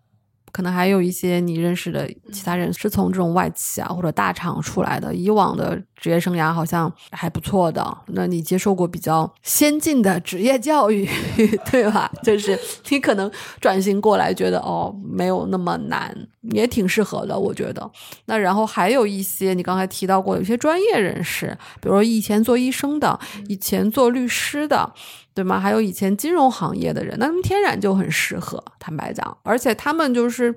[0.52, 7.84] 可能还有一些你认识的其他人是从这种外企啊或者大厂出来的，以往的职业生涯好像还不错的。
[8.06, 11.06] 那你接受过比较先进的职业教育，
[11.70, 12.10] 对吧？
[12.22, 16.16] 就是你可能转型过来，觉得哦没有那么难，
[16.52, 17.90] 也挺适合的，我觉得。
[18.24, 24.94] 那然后还有一些你刚才提到过，有些专业人士，比如说以前做医生的，以前做律师的。
[25.36, 25.60] 对吗？
[25.60, 28.64] 还有以前金融行业的人，那他们天然就很适合。
[28.78, 30.54] 坦白讲，而且他们就是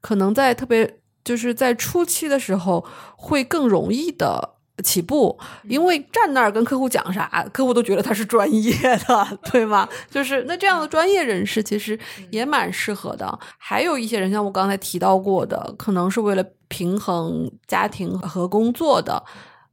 [0.00, 8.72] 可能在特别就是在初期的时候会更容易的起步，因为站那儿跟客户讲啥，客户都觉得他是专业
[9.06, 9.88] 的， 对吗？
[10.10, 11.96] 就是那这样的专业人士其实
[12.32, 13.38] 也蛮适合的。
[13.58, 19.22] 还有一些人，像我刚才提到过的，可能是为了平衡家庭和工作的。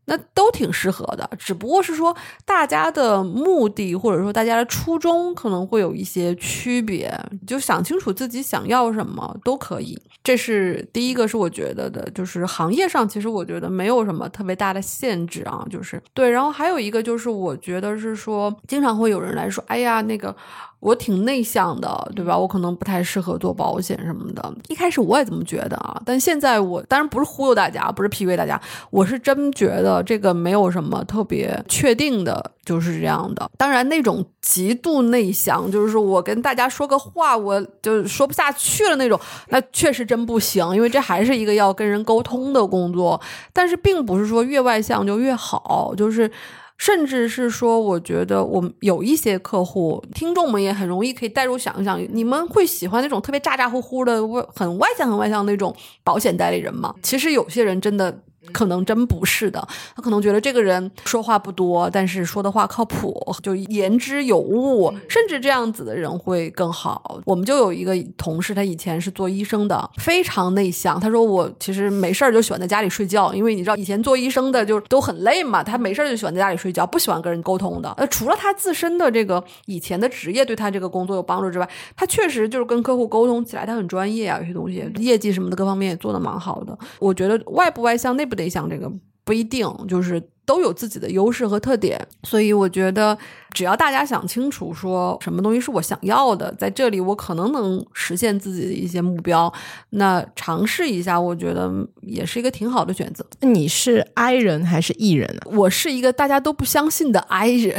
[0.09, 2.15] 那都挺适合的，只不过是说
[2.45, 7.13] 大家的目的或者说大家的初衷可能会有一些区别，
[7.45, 10.01] 就想清楚自己想要什么都可以。
[10.23, 16.29] 这是第一个，是我觉得的，就是行业上其实我觉得没有什么特别大的限制啊，就是对。
[16.29, 20.35] 然后还有一个就是我觉得是说，经常会有人来说，哎呀，那个。
[20.79, 22.37] 我挺内向的，对吧？
[22.37, 24.53] 我可能不太适合做保险什么的。
[24.67, 28.61] 一开始我也这么觉得啊，但现在我当然不是忽悠大家，不是 PUA 大家，
[28.91, 33.49] 我是真觉得这个没有什么特别确定的，就是这样的。
[33.57, 43.19] 当然，那种极度内向，就是说我跟大家说个话，我就说不下去了那种，那确实真不行，因为这还是一个要跟人沟通的工作。
[43.51, 46.31] 但是，并不是说越外向就越好，就是。
[46.77, 54.21] 甚至是说，我觉得我们有一些客户、听众们也很容易可以代入想一想，你们会喜欢那种特别咋咋呼呼的、
[54.53, 56.93] 很外向、很外向那种保险代理人吗？
[57.01, 58.23] 其实有些人真的。
[58.51, 67.19] 可能真不是的，他可能觉得这个人说话不多，但是说的话靠谱，就言之有物，甚至这样子的人会更好。
[67.25, 70.99] 我们就有一个同事，他以前是做医生的，非常内向。
[70.99, 77.93] 他说我其实没事儿就喜欢在家里睡觉，因为你知道以前做医生的就都很累嘛，他没事儿就喜欢在家里睡觉，不喜欢跟人沟通的。
[77.97, 86.77] 呃，除了他自身的这个以前的职业对他这个工作有帮助之外，他确实就是跟客户沟通起来他很专业啊，有些东西业绩什么的各方面也做的蛮好的。
[86.99, 88.36] 我觉得外不外向内不。
[88.37, 88.89] 得想这个
[89.25, 93.15] 不一定，就是都有自己的优势和特点，所以我觉得。
[93.53, 99.51] 只要大家想清楚，说什么东西是我想要的，在这里我可能能实现自己的一些目标，
[99.91, 103.25] 那尝试一下，我觉得也是一个挺好的选择。
[103.39, 105.41] 你是 I 人还是 E 人呢？
[105.57, 107.75] 我是一个大家都不相信的 I 人，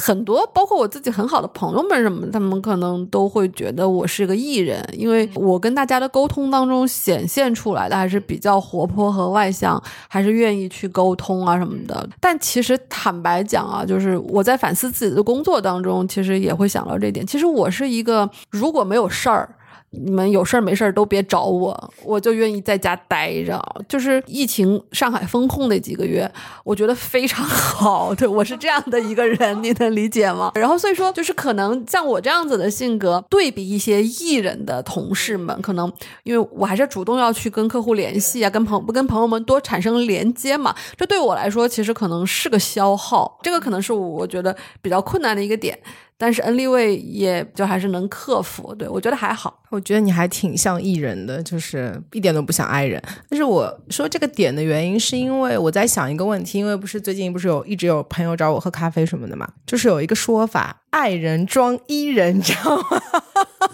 [0.00, 11.76] 很多包括我自己很好的朋友们什么，他们可能都会觉得我是个 E 人，因为我跟大家的沟通当中显现出来的还是比较活泼和外向，还是愿意去沟通啊什么
[12.20, 14.92] 但其实坦白讲啊，就是我在反思。
[14.92, 17.26] 自己的工作当中，其实也会想到这点。
[17.26, 19.48] 其实我是一个，如果没有事儿。
[19.92, 23.62] 你们有事儿没事儿都别找我，我就愿意在家待着。
[23.88, 26.30] 就是疫情上海封控那几个月，
[26.64, 28.14] 我觉得非常好。
[28.14, 30.52] 对我是这样的一个人， 你能理解吗？
[30.54, 35.92] 然后所以说，就是可能像我这样子的性格，对比一些艺人的同事们，可能
[36.24, 40.74] 因为我还是主动要去跟客户联系啊，跟朋不跟朋友们多产生连接嘛。
[40.96, 43.38] 这对我来说，其实可能是个消耗。
[43.42, 45.78] 这个可能是我觉得比较困难的一个点。
[46.22, 49.60] 但是恩立位也就还是能克服，对我觉得还好。
[49.70, 53.02] 我觉得你还挺像艺人的，就是一点都不像爱人。
[53.28, 62.84] 但是我说这个点的原因，是因为我在想一个问题，因为不是最近不是有一直有朋友找我喝咖啡什么的嘛，就是有一个说法，爱人装伊人，你知道吗？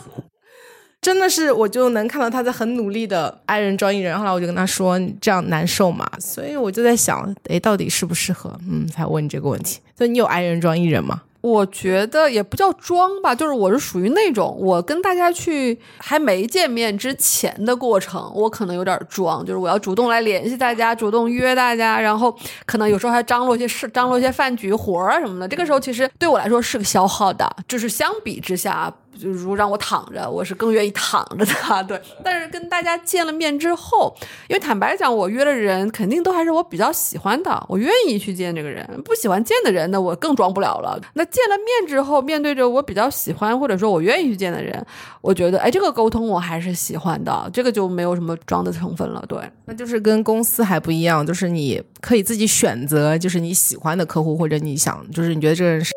[1.02, 4.18] 真的是，我就能看到他在很努力的爱人装艺人。
[4.18, 8.58] 后来我就跟他说：“你这样难受嘛？”所以我就在想，哎，到底适不适合？
[8.68, 9.80] 嗯，才问你这个问题。
[9.96, 11.22] 所以你有爱人装艺人吗？
[11.40, 25.46] 我觉得也不叫装吧，就是我是属于那种，我跟大家去还没见面之前的过程，我可能有点装，就是我要主动来联系大家，主动约大家，然后可能有时候还张罗一些事，张罗一些饭局活啊什么的。
[25.46, 28.92] 这个时候其实对我来说是个消耗的，就是相比之下。
[29.18, 31.85] 就如让我躺着，我是更愿意躺着的。
[31.85, 34.14] 对，但是跟大家见了面之后，
[34.48, 38.87] 因为坦白讲，我约的人肯定都还是我比较喜欢的，我愿意去见这个人。
[39.04, 41.00] 不喜欢见的人呢，我更装不了了。
[41.14, 44.87] 那见了面之后，面对着我比较喜欢或者说我愿意去见的人，
[45.20, 49.24] 我觉得，哎，这个沟通我还是喜欢的，这个就没有什么装的成分了。
[49.28, 55.92] 对，那就是跟公司还不一样，就是你可以自己选择，就是你喜欢的客户或者你想，就是你觉得这个人是。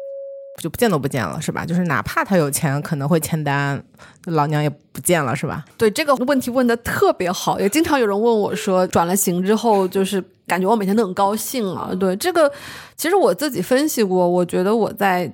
[0.62, 1.66] 就不见都不见了，是吧？
[1.66, 3.84] 就是哪怕他有钱，可能会签单，
[4.26, 5.66] 老娘也不见了，是吧？
[5.76, 11.92] 对这个问题问的特别好，也经常有人问我说，转了型之后，就是感觉我每天都很高兴啊。
[12.00, 12.52] 对这个，
[12.96, 15.34] 其实我自己分析过，我觉得我在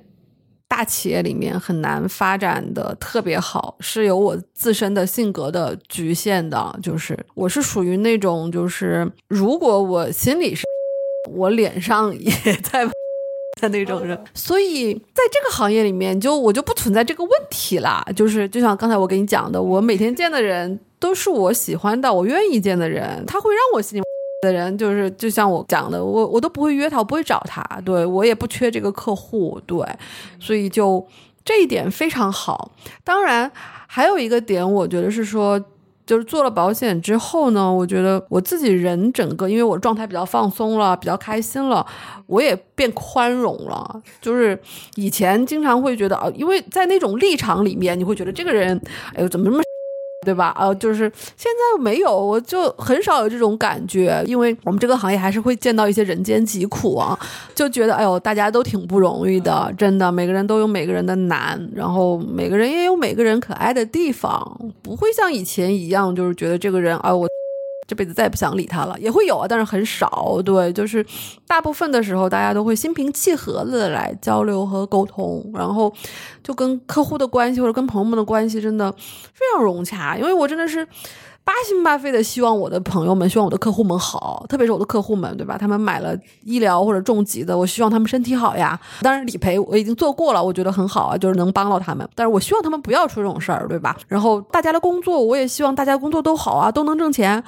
[0.66, 6.78] 大企业里面很难发展的特别好，是有我自身的性格的局限的。
[6.82, 10.64] 就是我是属于那种，就是如果我心里是，
[11.30, 12.32] 我脸上也
[12.62, 12.88] 在。
[13.60, 18.04] 的那种人，所以在这个行业里面，就我就不存在这个问题啦。
[18.14, 23.24] 就是就像刚才我跟你讲的，我每天见的人都是我喜欢的、我愿意见的人。
[23.26, 24.02] 他会让我心里
[24.42, 27.62] 的人，就是就像我讲的，我我都不会约他，我不会找他。
[27.84, 29.78] 对我也不缺这个客户，对，
[30.38, 31.06] 所以就
[31.44, 32.72] 这一点非常好。
[33.02, 33.50] 当然
[33.86, 35.60] 还有一个点，我觉得是说。
[36.08, 41.86] 就是做了保险之后呢，我觉得我自己人整个，因为我状态比较放松了，比较开心了，
[42.26, 44.02] 我也变宽容了。
[44.22, 44.58] 就是
[44.94, 48.80] 以前经常会觉得啊，因为在那种立场里面，你会觉得这个人，
[49.14, 49.62] 哎呦，怎么这么。
[50.28, 50.54] 对吧？
[50.58, 57.18] 呃，就是现在没有，我就很少有这种感觉，因为我们这个行业还是会见到一些人间疾苦啊，
[57.54, 67.26] 就觉得哎呦，大家都挺不容易的，真的，每个人都有每个人的难，然后每个人也有每个人可爱的地方，不会像以前一样，就是觉得这个人啊，我。
[67.88, 70.40] 这辈子再也不想理他了，也会有啊，但是很少。
[70.44, 71.04] 对，就是
[71.46, 75.90] 大部分的时候，大家都会心平气和的来交流和沟通，然后
[76.44, 80.18] 就跟客户的关系或者跟朋友们的关系真的非常融洽。
[80.18, 80.86] 因为我真的是
[81.48, 85.56] 八心八肺的希望我的朋友们，希望我的客户们好，特别是我的客户们，对吧？
[85.56, 88.78] 他们买了医疗或者重疾的，我希望他们身体好呀。
[89.00, 92.06] 当然理赔我已经做过了，我觉得很好啊，就是能帮到他们。
[92.14, 93.96] 但是我希望他们不要出这种事儿，对吧？
[94.08, 97.42] 然后大家的工作，我也希望大家工作都好啊，都能挣钱。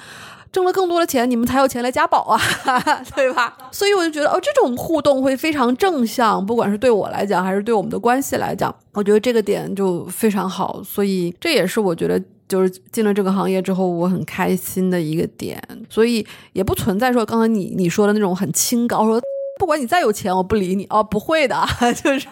[0.51, 2.37] 挣了更多的钱，你们才有钱来加保啊，
[3.15, 3.55] 对吧？
[3.71, 10.81] 所以我就觉得，哦，这种互动会非常正向，不管是对我来讲，还是对我们的关系来讲，我觉得这个点就非常好。
[10.83, 12.21] 所以这也是我觉得，
[12.51, 15.57] 就是进了这个行业之后，我很开心的一个点。
[15.89, 19.21] 所以也不存在说刚才你你说的那种很清高说。
[19.61, 21.55] 不管你再有钱，我不理你哦，不会的，
[22.03, 22.27] 就是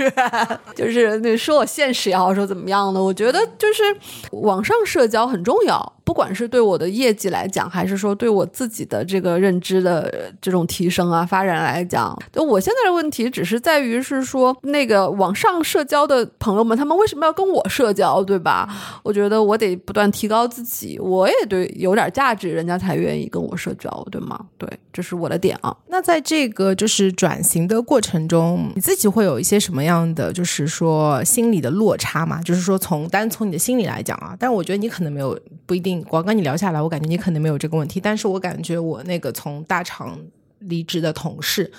[0.76, 3.84] 就是那说我现实也好，说怎么样的，我觉得就是
[4.32, 18.68] 网上社交很重要，不管是对我的业绩来讲，还是说对我自己的这个认知的这种提升啊发展来讲，就我现在的问题只是在于是说那个网上社交的朋友们，他们为什么要跟我社交，对吧？
[19.04, 24.40] 我觉得我得不断提高自己，我也对有点价值，人家才愿意跟我社交，对吗？
[24.58, 25.78] 对，这是我的点啊。
[25.90, 27.14] 那在这个就是。
[27.20, 32.42] 转型的过程中，你自己会有一些什么样的，就是说心理的落差嘛？
[32.42, 36.02] 就是说从单从你的心理来讲啊，但是我觉得你可能没有，不一定。
[36.04, 38.00] 光跟你聊下来，我感觉你可能没有这个问题。
[38.00, 40.18] 但是我感觉我那个从大厂
[40.60, 41.70] 离职的同事。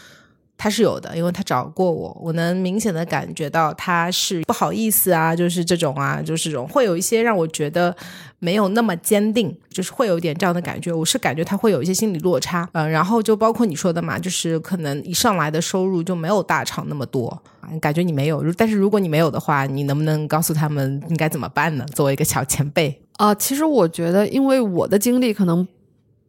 [0.63, 7.97] 他是有的，因为他找过我，我能明显的感觉到他是不好意思啊，就是这种啊，就是这种会有一些让我觉得
[8.41, 10.93] 没有那么坚定，就是会有点这样的感觉。
[10.93, 17.43] 我是感觉他会有一些心理落差，嗯，然后就包括你说的嘛，就是可能一上来的收入就没有大厂那么多，
[17.81, 21.87] 感觉你没有，但是如果你没有的话，你能不能告诉他们应该怎么办呢？
[21.95, 25.67] 作为一个小前辈啊，其实我觉得，因为我的经历可能。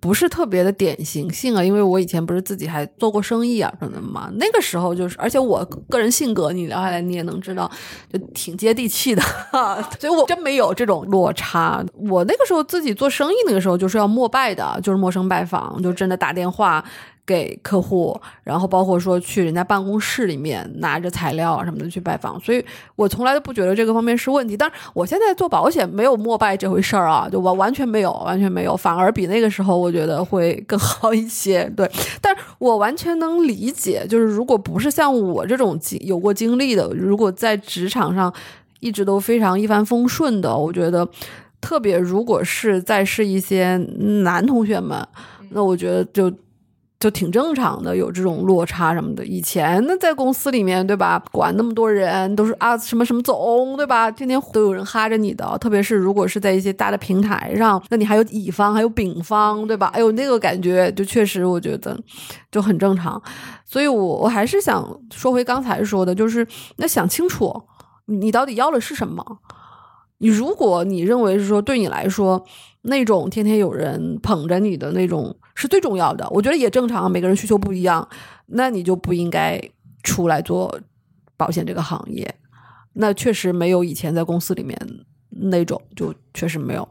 [0.02, 4.32] 不是特别的典型性啊，因为我以前不是自己还做过生意啊什么的嘛。
[4.34, 7.70] 那个时候就是，而且我个人性格，你聊下来你也能知道，
[8.12, 9.22] 就挺接地气的，
[10.00, 11.86] 所以我真没有这种落差。
[12.10, 16.84] 我那个时候自己做生意，那个时候就是要陌拜的，就是陌生拜访，就真的打电话。
[17.26, 22.64] 给客户，然后包括说去人家办公室里面拿着材料啊什么的去拜访，所以
[22.96, 24.58] 我从来都不觉得这个方面是问题。
[24.58, 31.64] 但是我现在做保险没有膜拜这回事儿啊，就完完全没有，完全没有，反而比那个时候我觉得会更好一些。
[31.78, 38.34] 对，但是我完全能理解，就是如果不是像我这种经有过经历的，如果在职场上
[38.80, 41.08] 一直都非常一帆风顺的，我觉得
[41.62, 43.78] 特别如果是再是一些
[44.24, 45.08] 男同学们，
[45.52, 46.30] 那我觉得就。
[47.02, 49.26] 就挺正常的，有这种落差什么的。
[49.26, 51.22] 以前那在公司里面，对吧？
[51.32, 54.12] 管那么多人，都是啊什么什么总，对吧？
[54.12, 55.58] 天天都有人哈着你的。
[55.58, 59.88] 特别是如果是在一些大的平台上，那你还有乙方，还有丙方，对吧？
[59.96, 62.00] 哎呦，那个感觉就确实，我觉得
[62.52, 63.20] 就很正常。
[63.66, 67.64] 所以我我还是想说回刚才说的，就是那想清楚，
[68.06, 69.26] 你到底要的是什么。
[70.22, 72.46] 你如果你认为是说对你来说
[72.84, 78.08] 那种天天有人捧着你的那种是最重要的，我觉得也正常，每个人需求不一样，
[78.46, 79.60] 那你就不应该
[80.04, 80.80] 出来做
[81.36, 82.36] 保险这个行业。
[82.94, 84.78] 那确实没有以前在公司里面
[85.30, 86.88] 那种，就确实没有。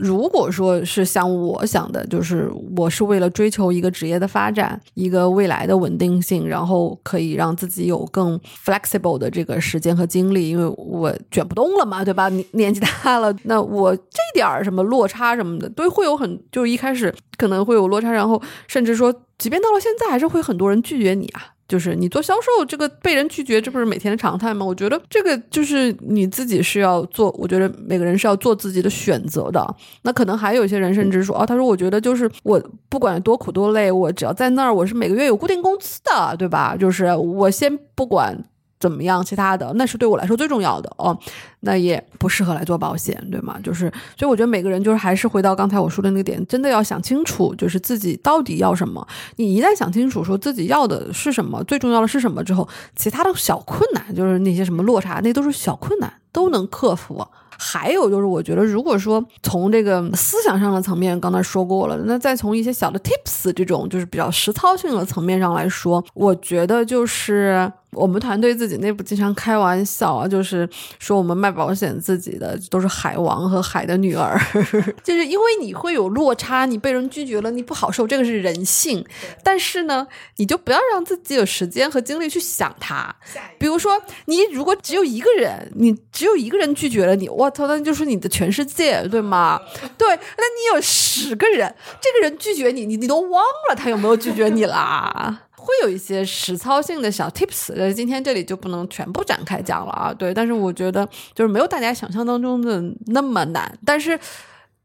[0.00, 12.28] 如果说是像我想的，就是我是为了追求一个职业的发展，一个未来的稳定性，然后可以让自己有更 flexible 的这个时间和精力，因为我卷不动了嘛，对吧？
[12.30, 21.54] 年年纪大了，那我这点儿什么落差什么的，都会有很，就是一开始可能会有落差，然后甚至说，即便到了现在，还是会很多人拒绝你啊。
[21.70, 24.66] 就是你做销售，这个被人拒绝，这不是每天的常态吗？
[24.66, 29.64] 我觉得这个就是你自己是要做，我觉得每个人是要做自己的选择的。
[30.02, 36.76] 那可能还有一些人甚至说，哦，他说我觉得就是我不管多苦多累，我只要在那儿，我是每个月有固定工资的，对吧？
[36.76, 38.36] 就是我先不管。
[38.80, 39.22] 怎么样？
[39.22, 41.16] 其他的那是对我来说最重要的哦，
[41.60, 43.58] 那也不适合来做保险，对吗？
[43.62, 49.06] 就是，所以我觉得每个人就是还是回到刚才我说的那个点，真的要想清楚，就是自己到底要什么。
[49.36, 52.66] 你一旦想清楚，说自己要的是什么，最重要的是什么之后，
[52.96, 57.22] 其他的小困难，就是那些什么落差，那都是小困难，都能克服。
[57.58, 67.70] 还有就是，我觉得如果说从这个思想上的层面，刚才说过了，那再从一些小的 tips 这种就是比较实操性的层面上来说，我觉得就是。
[67.92, 70.68] 我们团队自己内部经常开玩笑啊，就是
[70.98, 74.40] 说我们卖保险自己的都是海王和海的女儿，
[75.02, 79.04] 就是因为你会有落差，你被人拒绝了，你不好受，这个是人性。
[79.42, 83.14] 但是呢，你就不要让自己有时间和精力去想他。
[83.58, 89.60] 比如说，你如果只有一个人，你只有一个人拒绝了你，我操，那就是你的全世界，对吗？
[89.98, 90.14] 对，那
[90.44, 95.40] 你有十个人，这个人拒绝你，你你都忘了他有没有拒绝你啦。
[95.60, 100.12] 会有一些实操性的小 tips，呃，今天这里就不能全部展开讲了啊。
[100.12, 103.78] 对，但是我觉得就是没有大家想象当中的那么难。
[103.84, 104.18] 但是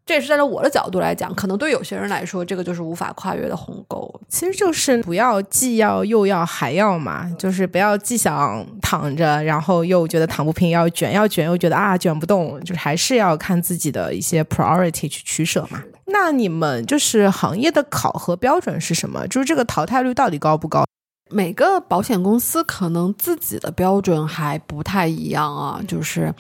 [0.06, 4.22] 这也是站在我的角度来讲，可能对有些人来说，这个就是无法跨越的鸿沟。
[4.30, 15.82] 其实就是不要既要又要还要嘛，就是不要既想躺着，然后又觉得躺不平，要卷要卷又觉得啊卷不动，就是还是要看自己的一些 priority 去取舍嘛。
[16.06, 19.28] 那你们就是行业的考核标准是什么？
[19.28, 20.86] 就是这个淘汰率到底高不高？
[21.32, 26.32] 每个保险公司可能自己的标准还不太一样啊，就是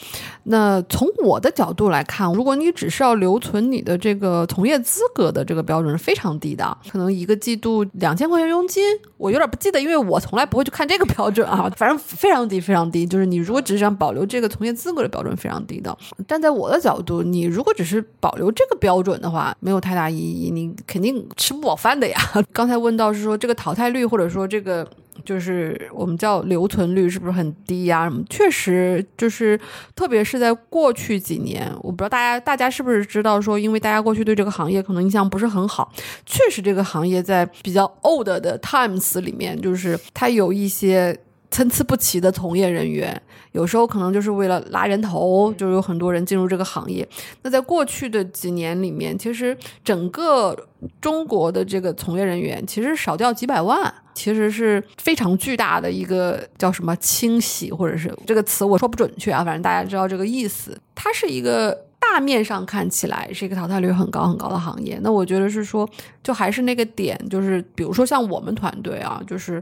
[0.44, 8.84] 那从我的角度来看，如果你只是要留存你的这个从业资格的这个标准是非常低的，可能一个季度两千块钱佣金，
[9.18, 13.08] 我有点不记得，因为我从来不会去看这个标准啊，反正非常低，非常低。
[13.08, 22.20] 就是你如果只是想保留这个从业资格的标准非常低的，站在我的角度，你如果只是保留这个标准的话，没有太大意义，你肯定吃不饱饭的呀。
[22.54, 24.85] 刚才问到是说这个淘汰率，或者说这个。
[25.24, 28.03] 就是我们叫留存率是不是很低呀？
[28.03, 29.59] 什么确实就是，
[29.95, 35.91] 特别是在过去几年，我不知道大家大家是不是知道说，因为大家过去对这个行业可能印象不是很好，
[36.26, 41.18] 确实这个行业在比较 old 的 times 里面，就是它有一些
[41.49, 43.20] 参差不齐的从业人员，
[43.53, 47.07] 有时候可能就是为了拉人头，就有很多人进入这个行业。
[47.43, 50.68] 那在过去的几年里面，其实整个
[50.99, 53.93] 中国的这个从业人员其实少掉几百万。
[54.16, 60.76] 其实是非常巨大的一个叫什么清洗，或者是这个词我说不准确啊，反正大家知道这个意思。
[60.95, 64.97] 它是一个大面上看起来是一个淘汰率很高很高的行业。
[65.03, 65.88] 那我觉得是说，
[66.24, 69.61] 就还是那个点，就是比如说像我们团队啊，就是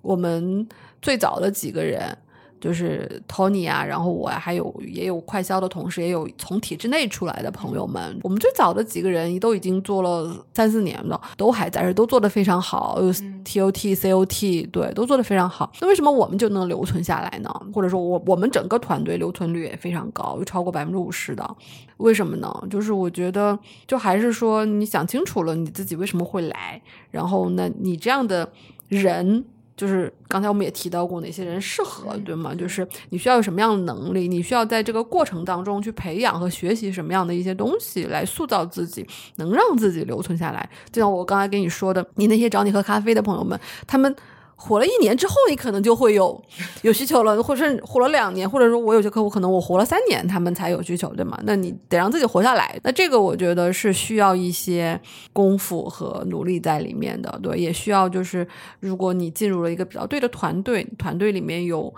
[0.00, 0.66] 我们
[1.00, 2.16] 最早的几个人。
[2.62, 8.16] 就是 Tony 啊，然后我还有也有快销的同事，也有从体制内出来的朋友们。
[8.22, 15.72] 我们最早的几个人都已经做了三四年了，都还在这，都做得非常好，有 TOT、COT，对，都做得非常好。
[15.80, 17.50] 那为什么我们就能留存下来呢？
[17.74, 21.56] 或者说我我们整个团队留存率也非常高，有超过百分之五十的？
[21.96, 22.48] 为什么呢？
[22.70, 23.58] 就是我觉得，
[23.88, 28.52] 就还是说你想清楚了你自己为什么会来，然后呢，你这样的
[28.86, 29.44] 人。
[29.76, 32.54] 就是刚才我们也提到过哪些人适合，对吗？
[32.54, 39.06] 就是你需要有什么样的能力，你需要在这个过程当中去培养和学习什么样的一些东西，来塑造自己，
[39.36, 40.68] 能让自己留存下来。
[40.90, 44.14] 就像我刚才跟你说的，你那些找你喝咖啡的朋友们，他们。
[44.56, 46.40] 活了一年之后，你可能就会有
[46.82, 51.36] 有需求了，或者活了两年，或者说我有些客户可能我活了三年，他们才有需求，对吗？
[51.44, 55.00] 那你得让自己活下来，那这个我觉得是需要一些
[55.32, 58.46] 功夫和努力在里面的，对，也需要就是
[58.78, 61.92] 如果你进入了一个比较对的团队，团队里面有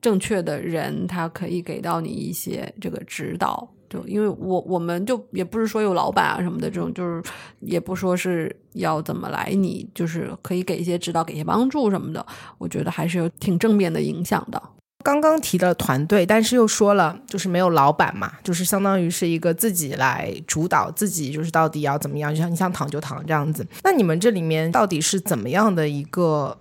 [0.00, 3.68] 正确的人，他可以给到你一些这个指导。
[3.90, 7.22] 就因为我我们就也不是说有老板啊什么的这种，就是
[7.58, 12.24] 也不说是要怎么来，你就是可以给一些指导，给一些帮助什么的，
[12.56, 14.62] 我觉得还是有挺正面的影响的。
[15.02, 23.66] 刚刚提的团队，但是又说了就是没有老板嘛，就是相当于是一个自己来主导自己，就是到底要怎么样，就像你想躺就躺这样子。
[23.82, 26.56] 那你们这里面到底是怎么样的一个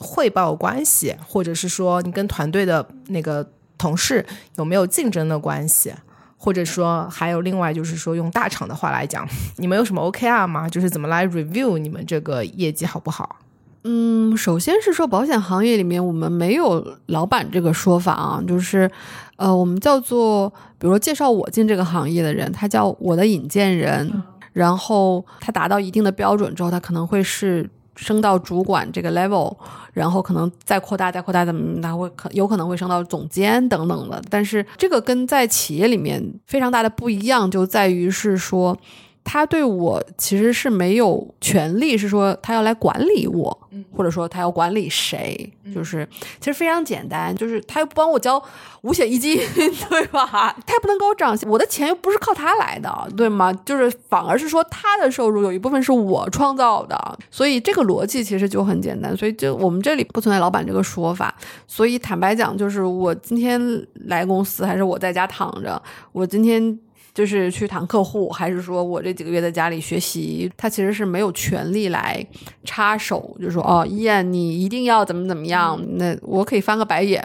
[0.00, 4.26] 汇报关系，或者是说你跟团队的那个同事
[4.56, 5.94] 有没有竞争的关系？
[6.44, 9.26] 或者说还有另外就是说用大厂的话来讲，
[9.56, 10.68] 你们有什么 OKR 吗？
[10.68, 13.36] 就是怎么来 review 你们这个业绩好不好？
[13.84, 18.90] 嗯，首先是说保险行业里面我们没有老板这个说法啊，就是
[19.36, 24.22] 呃，我们叫做比如说介绍我进这个行业的人，他叫我的引荐人，
[24.52, 29.56] 然后他达到一定的标准之后，他可能会是升到主管这个 level，
[29.92, 34.22] 然后可能再扩大再扩大，怎么他会可有可能会升到总监等等的。
[34.30, 38.76] 但是这个跟在企业里面非常大的不一样，就在于是说。
[39.24, 46.06] 他对我其实是没有权利，是说他要来管理我，或者说他要管理谁，就是
[46.38, 48.40] 其实非常简单，就是他又不帮我交
[48.82, 49.38] 五险一金，
[49.88, 50.54] 对吧？
[50.66, 53.52] 他也不能给我涨，我的钱又不是靠他来的，对吗？
[53.64, 61.34] 就是反而是说他的收入有一部分是我创造的，所以这个逻辑其实就很简单，所以就我们这里不存在老板这个说法。
[61.66, 63.58] 所以坦白讲，就是我今天
[64.06, 66.78] 来公司，还是我在家躺着，我今天。
[67.14, 70.50] 就是去谈客户，还是说我这几个月在家里学习？
[70.56, 72.26] 他其实是没有权利来
[72.64, 75.80] 插手，就说哦，伊燕，你一定要怎么怎么样？
[75.96, 77.22] 那我可以翻个白眼，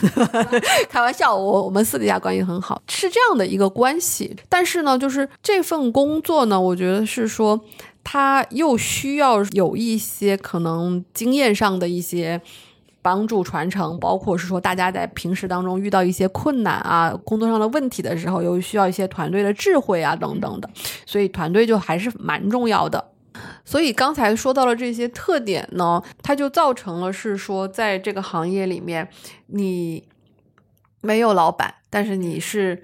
[0.88, 4.34] 开玩笑，我我们私底下关系很好，是这样的一个关系。
[4.48, 7.60] 但是呢，就是这份工作呢，我觉得是说，
[8.02, 12.40] 他又需要有一些可能经验上的一些。
[13.04, 20.70] 帮助传承，包括是说大家在平时当中遇到一些困难啊，工作上的问题的时候，又需要一些团队的智慧啊等等的，
[21.04, 23.10] 所以团队就还是蛮重要的。
[23.62, 29.06] 所以刚才说到了这些特点呢，它就造成了是说，在这个行业里面，
[29.48, 30.08] 你
[31.02, 32.82] 没有老板，但是你是。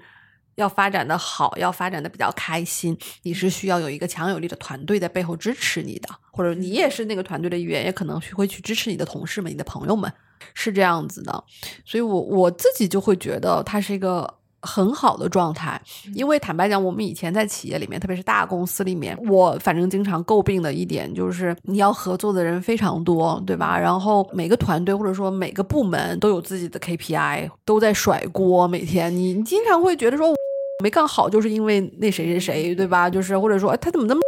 [0.61, 10.11] 要发展的好，要发展的比较开心，你是需要有一个强有力的团队在背后支持你的，或者你也是那个团队的一员，也可能会去支持你的同事们、你的朋友们，
[10.53, 11.43] 是这样子的。
[11.85, 14.31] 所以，我我自己就会觉得它是一个
[14.61, 15.81] 很好的状态。
[16.13, 23.77] 因为坦白讲，我们以前在企业里面，特别是大公司里面，我反正经常诟病的一点就是，你要合作的人非常多，对吧？
[23.77, 30.35] 然后每个团队或者说每个部门都有自己的 KPI，都在甩锅，每天你你经常会觉得说。
[30.81, 33.09] 没干好，就是因为那谁谁谁，对吧？
[33.09, 34.21] 就是或者说，他怎么那么。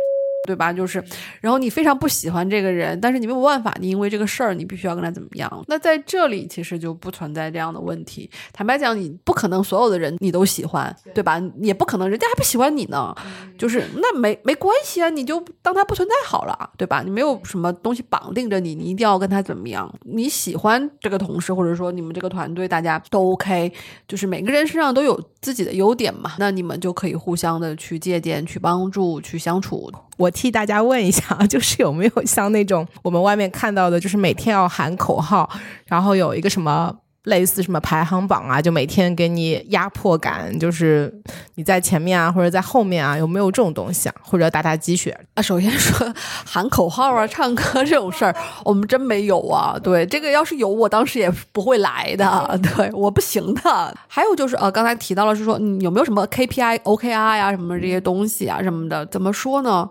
[0.46, 0.74] 对吧？
[0.74, 1.04] 就是，
[1.40, 5.64] 然后你非常不喜欢这个人，但是你没有办法，你因为这个事儿，你必须要跟他怎么样？
[5.68, 8.30] 那在这里其实就不存在这样的问题。
[8.52, 11.42] 坦白讲，你不可能所有的人你都喜欢，对吧？
[11.62, 13.16] 也不可能人家还不喜欢你呢。
[13.58, 17.02] 就是那没没关系啊，你就当他不存在好了，对吧？
[17.04, 19.90] 你没有什么东西绑定着你，你一定要跟他怎么样？
[20.04, 23.72] 你喜欢这个同事，或者说你们这个团队，大家都 OK，
[24.08, 29.92] 就是每个人身上都有自己的优点嘛，那你们就可以互相的去借鉴、去帮助、去相处。
[30.18, 35.50] 我替大家问一下， 就是有没有像那种我们外面看到的，就是每天要喊口号，
[35.86, 41.14] 然后有一个什么类似什么排行榜啊，就每天给你压迫感，就是
[41.56, 44.16] 你在前面啊，或者在后面啊，有没有这种东西啊？
[44.22, 45.42] 或者打打鸡血 啊？
[45.42, 46.14] 首先说
[46.46, 48.36] 喊口号啊、唱歌这种事儿，
[48.66, 49.80] 我们真没有啊。
[49.82, 52.60] 对，这个要是有，我当时也不会来的。
[52.76, 53.98] 对，我不行的。
[54.08, 59.06] 还有就是呃，刚才提到了是说，有没有什么 KPI、OKR 呀，什么这些东西啊什么的？
[59.06, 59.90] 怎么说呢？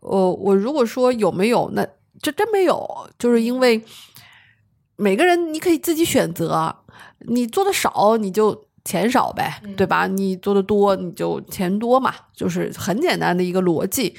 [0.00, 1.86] 我我如果说有没有，那
[2.20, 3.84] 这真没有，就是因为
[4.96, 6.76] 每个人你可以自己选择，
[7.20, 8.69] 你做的少你就。
[8.84, 10.06] 钱少呗，对吧？
[10.06, 14.14] 你做的多，你就钱多嘛，就是很简单的一个逻辑。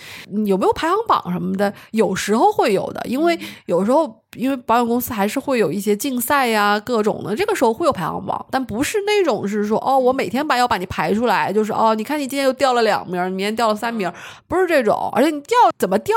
[0.45, 1.73] 有没有排行榜什么的？
[1.91, 14.11] 有时候会有的，因为有时候因为保险公司还是会有一些竞赛呀，各种的，这个时候会有排行榜，但不是那种是说哦，我每天把要把你排出来，就是哦，你看你今天又掉了两名，明天掉了三名，
[14.47, 16.15] 不是这种，而且你掉怎么掉？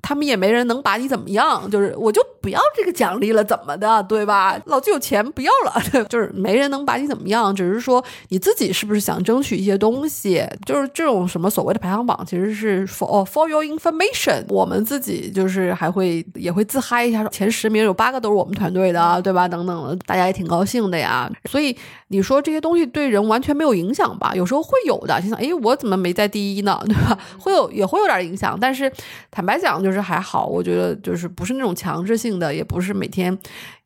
[0.00, 4.58] 他们也没人能把你怎么样，就是我就不要这个奖励了，怎么的，对吧？
[4.66, 19.48] 老子有钱不要了， 就是没人能把你怎么样，只是说你自己是不是想争取一些东西，就是这种什么所谓的排行榜，其实是 for for your information，我们自己就是还会也会自嗨一下，前十名有八个都是我们团队的，对吧？
[19.48, 21.30] 等等的，大家也挺高兴的呀。
[21.50, 21.76] 所以
[22.08, 24.32] 你说这些东西对人完全没有影响吧？
[24.34, 26.80] 有时候会有的，就像哎，我怎么没在第一呢？
[26.86, 27.18] 对吧？
[27.38, 28.90] 会有也会有点影响，但是
[29.32, 29.88] 坦白讲就。
[29.88, 33.36] 是还好，我觉得就是不是那种强制性的，也不是每天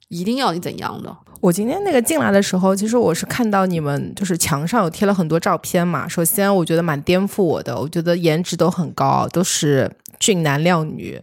[0.09, 1.17] 一定要你怎样的。
[1.41, 6.07] 我今天那个进来的时候，其实我是看到你们就是墙上有贴了很多照片嘛。
[6.07, 9.91] 首先，我觉得蛮颠覆我的，我觉得颜值都很高，都是
[10.21, 11.21] 俊男靓女。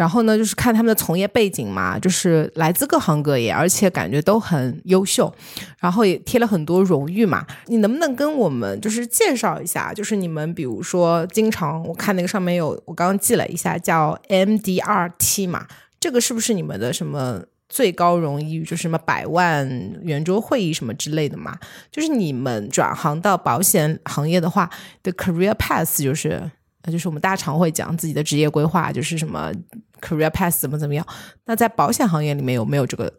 [0.00, 5.30] 然后呢，就是看他们的从业背景嘛，就是来自各行各业，而且感觉都很优秀，
[5.78, 7.46] 然后也贴了很多荣誉嘛。
[7.66, 15.66] 你能不能跟我们就是介绍一下，就是你们比如说经常我看那个上面有，我刚刚记了一下叫 MDRT 嘛，
[16.00, 17.42] 这个是不是你们的什么？
[17.68, 19.64] 最高荣誉就是什么百万
[20.02, 21.56] 圆桌会议什么之类的嘛，
[21.92, 24.68] 就是你们转行到保险行业的话
[25.04, 26.50] 的 career path 就是，
[26.90, 29.52] 就是我们大常会讲自己的职业规划，就是什么
[30.00, 31.06] career path 怎么怎么样。
[31.44, 33.12] 那在保险行业里面有没有这个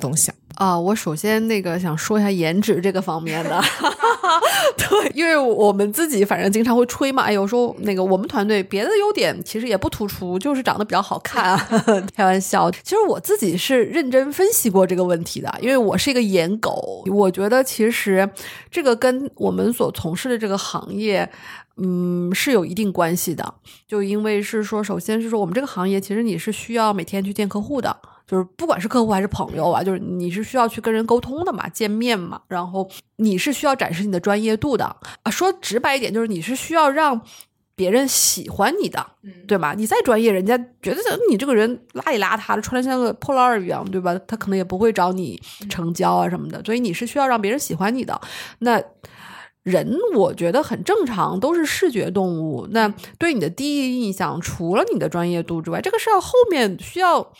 [0.00, 0.78] 东西啊？
[0.78, 3.60] 我首先那个想说一下颜值这个方面的，
[4.76, 11.58] 对，因为我们自己反正经常会吹嘛，哎呦说那个我们团队别的优点其实也不突出，就是长得比较好看，
[12.16, 12.70] 开玩笑。
[12.70, 18.28] 其实我自己是认真分析过这个问题的，因为我是一个颜狗，我觉得其实
[18.70, 21.28] 这个跟我们所从事的这个行业，
[21.76, 23.54] 嗯，是有一定关系的。
[23.86, 27.96] 就因为是说，首先是说我们这个行业其实你是需要每天去见客户的。
[28.26, 34.84] 就是不管是客户还是朋友啊，就是你是需要去跟人沟通的嘛，见面嘛，然后你是需要展示你的专业度的
[35.22, 35.30] 啊。
[35.30, 37.20] 说直白一点，就是你是需要让
[37.76, 39.04] 别人喜欢你的，
[39.46, 39.74] 对吧？
[39.76, 40.96] 你再专业，人家觉得
[41.28, 44.18] 你这个人邋里邋遢的，穿的像个破烂儿一样，对吧？
[44.26, 46.62] 他可能也不会找你成交啊什么的。
[46.64, 48.18] 所以你是需要让别人喜欢你的。
[48.60, 48.82] 那
[49.64, 52.66] 人我觉得很正常，都是视觉动物。
[52.70, 57.32] 那对你的第一印象，除了你的专业度之外，这个是要后面需要。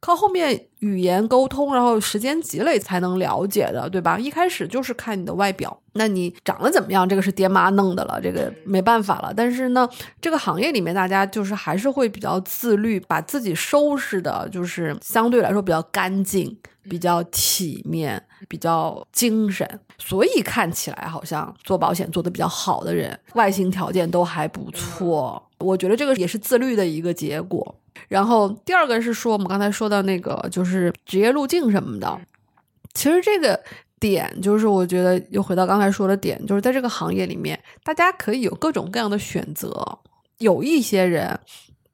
[0.00, 4.18] 靠后面语言沟通，然后时间积累才能了解的，对吧？
[4.18, 7.06] 一开始就是看你的外表，那你长得怎么样？
[7.06, 9.32] 这个是爹妈弄的了，这个没办法了。
[9.36, 9.86] 但是呢，
[10.20, 25.49] 这个行业里面大家就是还是会比较自律，把自己收拾的，就是相对来说比较干净、比较体面、比较精神，所以看起来好像做保险做的比较好的人，外形条件都还不错。
[25.60, 27.74] 我觉得这个也是自律的一个结果。
[28.08, 32.20] 然后第二个是说，我们刚才说到那个就是职业路径什么的，
[32.94, 33.60] 其实这个
[33.98, 39.98] 点就是我觉得又回到刚才说的点，就是在这个行业里面，大家可以有各种各样的选择。
[40.38, 41.38] 有一些人，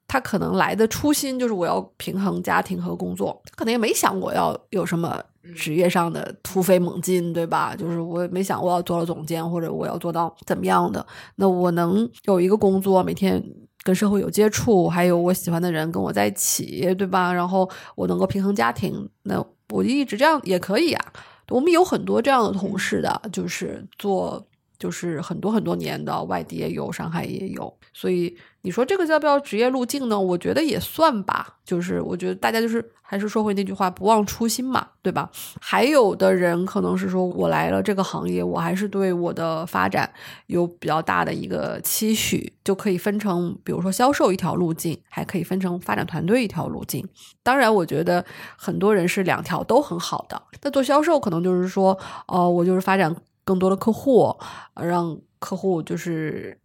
[0.07, 5.21] 他可能来的初心就是我要平衡家庭和工作，他可能也没想过要有什么
[5.55, 7.75] 职业上的突飞猛进，对吧？
[7.75, 13.43] 就是我也没想过要做到总监或者我要做到怎么样的，那我能有一个工作每天。
[13.83, 17.31] 跟社会有接触，还有我喜欢的人跟我在一起，对吧？
[17.31, 21.13] 然后我能够平衡家庭，那我就一直这样也可以啊。
[21.47, 24.45] 我们有很多这样的同事的，就是做。
[24.79, 28.37] 就是很多很多年的外地也有，上海也有，所以
[28.67, 30.19] 你说这个叫不叫职业路径呢？
[30.19, 31.55] 我觉得也算吧。
[31.63, 35.29] 就是我觉得大家就是还是说回那句话，不忘初心嘛，对吧？
[35.61, 40.11] 还有的人可能是说我来了这个行业，我还是对我的发展
[40.47, 47.07] 有比较大的一个期许，就可以分成，比如说销售一条路径，还可以分成发展团队一条路径。
[47.41, 48.25] 当然，我觉得
[48.57, 50.41] 很多人是两条都很好的。
[50.61, 51.97] 那做销售可能就是说，
[52.27, 53.15] 哦，我就是发展。
[53.47, 54.35] 更多的客户，
[54.75, 56.59] 让客户就是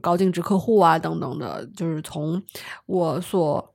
[0.00, 2.42] 高净值客户啊，等等的，就是从
[2.86, 3.74] 我所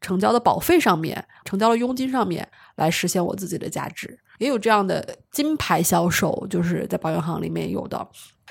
[0.00, 4.18] 成交的保费上面、成交的佣金上面来实现我自己的价值。
[4.38, 8.06] 也有这样的金牌销售，就是在保险行里面有的。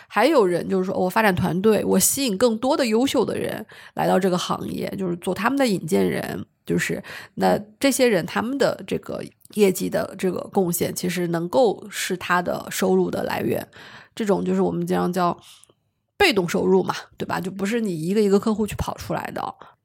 [0.07, 6.45] 还有人就是说我发展团队，我吸引更多的优秀的人来到这个行业，就是做他们的引荐人。
[6.65, 7.03] 就是
[7.35, 9.23] 那这些人他们的这个
[9.53, 13.67] 业绩的这个贡献，其实能够是他的收入的来源。
[14.15, 15.37] 这种就是我们经常叫
[16.18, 17.39] 被动收入嘛，对吧？
[17.39, 19.41] 就不是你一个一个客户去跑出来的。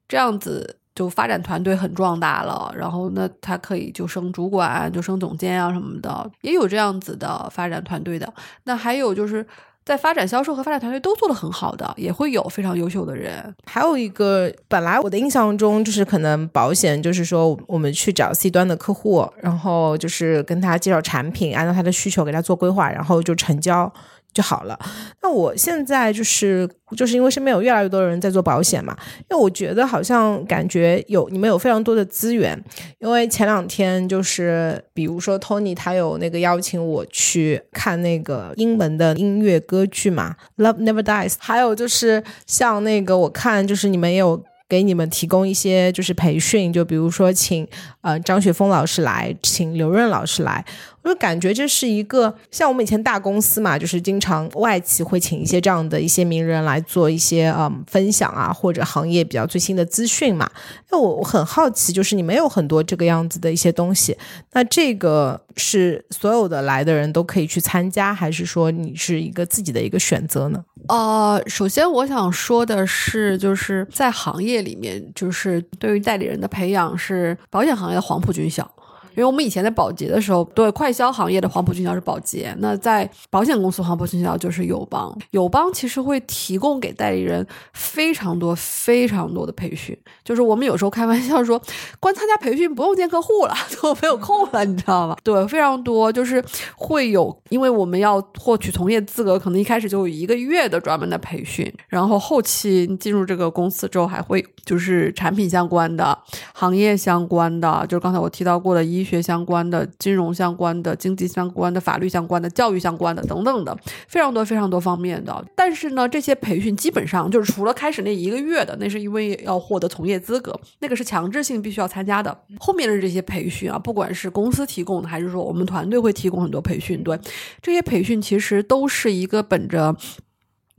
[0.09, 8.33] 这样子就发展团队很壮大了，然后那他可以就升主管，就升总监啊什么的，也有这样子的发展团队的。
[8.65, 9.47] 那还有就是。
[9.83, 13.53] 在发展销售和发展团队都做得很好的，也会有非常优秀的人。
[13.65, 23.91] 还有一个，本来我的印象中就是可能保险就是说我们去找 C 端的客户，然后就是跟他介绍产品，按照他的需求给他做规划，然后就成交。
[24.33, 24.79] 就好了。
[25.23, 28.97] 那我现在就是就是因为身边有越来越多的人在做保险嘛，
[29.31, 32.61] 因为我觉得好像感觉有你们有非常多的资源。
[32.99, 41.31] 因为前两天就是比如说 Tony 他有那个邀请我去看那个英文的音乐歌剧嘛，《Love Never Dies》。
[41.39, 44.43] 还有就是像那个我看就是你们也有。
[44.71, 47.67] 给你们提供一些就是培训，就比如说请
[48.03, 50.65] 呃张雪峰老师来，请刘润老师来。
[51.03, 60.51] 我就感觉这是一个像我们以前大公司嘛，就是经常外企会请一些这样的一些名人来做一些嗯分享啊，或者行业比较最新的资讯嘛。
[60.91, 64.17] 那我我很好奇，就是你们有很多这个样子的一些东西，
[64.53, 70.63] 那这个是所有的来的人都可以去参加，还是说你是一个自己的一个选择呢？
[70.89, 78.69] 呃，首先我想说的是，就是在行业里面，就是对于代理人的培养是保险行业的黄埔军校。
[79.11, 85.15] 因为我们以前在保洁的时候，对快销行业的黄埔军校是保洁，那在保险公司黄埔军校就是友邦。
[85.33, 91.61] 友邦其实会提供给代理人非常多、非常多的培训，就是我们有时候开玩笑说，
[91.99, 95.17] 光参加培训不用见客户了， 都没有空了，你知道吗？
[95.25, 96.43] 对，非常多，就是
[96.77, 106.17] 会有，因为我们要获取从业资格，可能一开始就有一个月的专门的培训，然后后期进入这个公司之后，还会就是产品相关的、
[106.55, 109.00] 行业相关的，就是刚才我提到过的医。
[109.01, 113.77] 医学相关的、金融相关的、经济相关的、法律相关的、教育相关的等等的，
[114.07, 115.45] 非常多非常多方面的。
[115.57, 122.37] 但是呢，这些培训基本上就是除了开始那一个月的，那是因为要获得从业资格，那个是强制性必须要参加的。
[122.59, 127.19] 后面的这些培训啊，不管是公司提供的，还是说我们团队会提供很多培训，对
[127.63, 129.97] 这些培训其实都是一个本着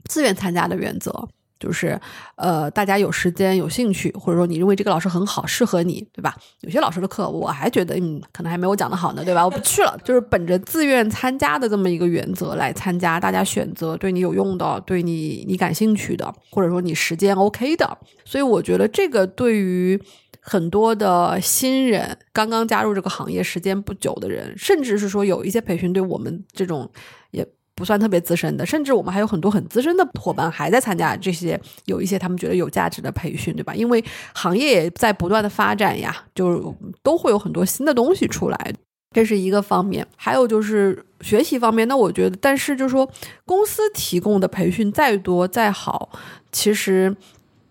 [0.04, 1.28] 自愿参加的原则。
[1.62, 1.96] 就是，
[2.34, 6.36] 呃，大家有时间、有兴趣，或者说你认为这个老师很好，适合你，对吧？
[6.62, 9.44] 有些老师的课我还觉得，嗯，可能还没我讲的好呢，对吧？
[9.44, 17.96] 我不去了，就是本着自愿参加的这么一个原则来参加，大家选择对你有用的、对你你感兴趣的，或者说你时间 OK 的。
[18.24, 20.02] 所以我觉得这个对于
[20.40, 26.90] 很多的新人、刚刚加入这个行业时间不久的人，甚至是说有一些培训对我们这种
[27.30, 27.46] 也。
[27.82, 33.74] 不算特别资深的，甚至我们还有很多很资深的伙伴还在参加这些，有一些他们觉得有价值的培训，对吧？
[33.74, 34.04] 因为
[34.34, 36.72] 行业也在不断的发展呀，就
[37.02, 38.72] 都会有很多新的东西出来，
[39.10, 40.06] 这是一个方面。
[40.14, 43.10] 还有就是学习方面，那我觉得，但是就是说，
[43.44, 46.10] 公司提供的培训再多再好，
[46.52, 47.16] 其实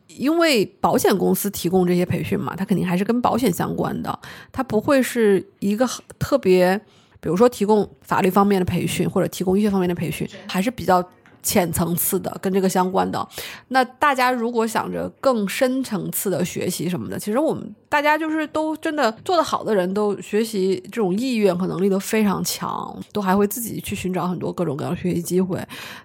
[0.08, 4.20] 因为保险公司提供这些培训嘛，它肯定还是跟保险相关的，
[4.52, 5.88] 它不会是一个
[6.20, 6.82] 特别。
[7.22, 11.02] 比如说，提供法律方面的培训，或者提供医学方面的培训，还是比较。
[11.44, 13.28] 浅层次的跟这个相关的，
[13.70, 25.60] 那大家如果想着更深层次的学习什么的，其实我们大家就是都真的做得好的人都学习这种意愿和能力都非常强，都还会自己去寻找很多各种各样的学习机会。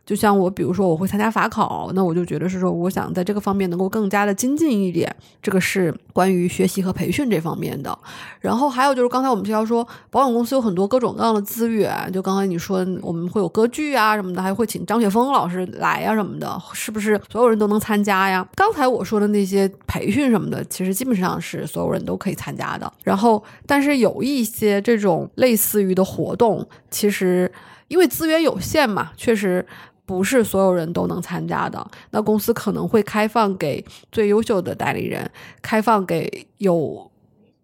[0.04, 5.14] 就像我，比如说我会参加法考，那我就觉得是说，我想在这个方面能够更加的精进一点。
[5.42, 7.96] 这个是关于学习和培训这方面的。
[8.40, 15.25] 然后还有就是刚才我们提到说，保险公司有很多各种各样的资源，就刚才你说我们会有歌剧啊什么的，还会请张雪峰。
[15.26, 18.46] 龚老师来呀什么的，是不是所有人都能参加呀？
[18.54, 22.90] 刚才我说的那些培训什么的，其实基本上是所有人都可以参加的。
[23.02, 27.50] 然后，但是有一些这种类似于的活动，其实
[27.88, 29.66] 因为资源有限嘛，确实
[30.04, 31.84] 不是所有人都能参加的。
[32.10, 35.28] 那公司可能会开放给最优秀的代理人，
[35.60, 37.10] 开放给有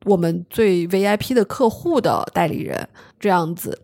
[0.05, 2.89] 我们最 VIP 的客户的代理人，
[3.21, 3.81] 这样子。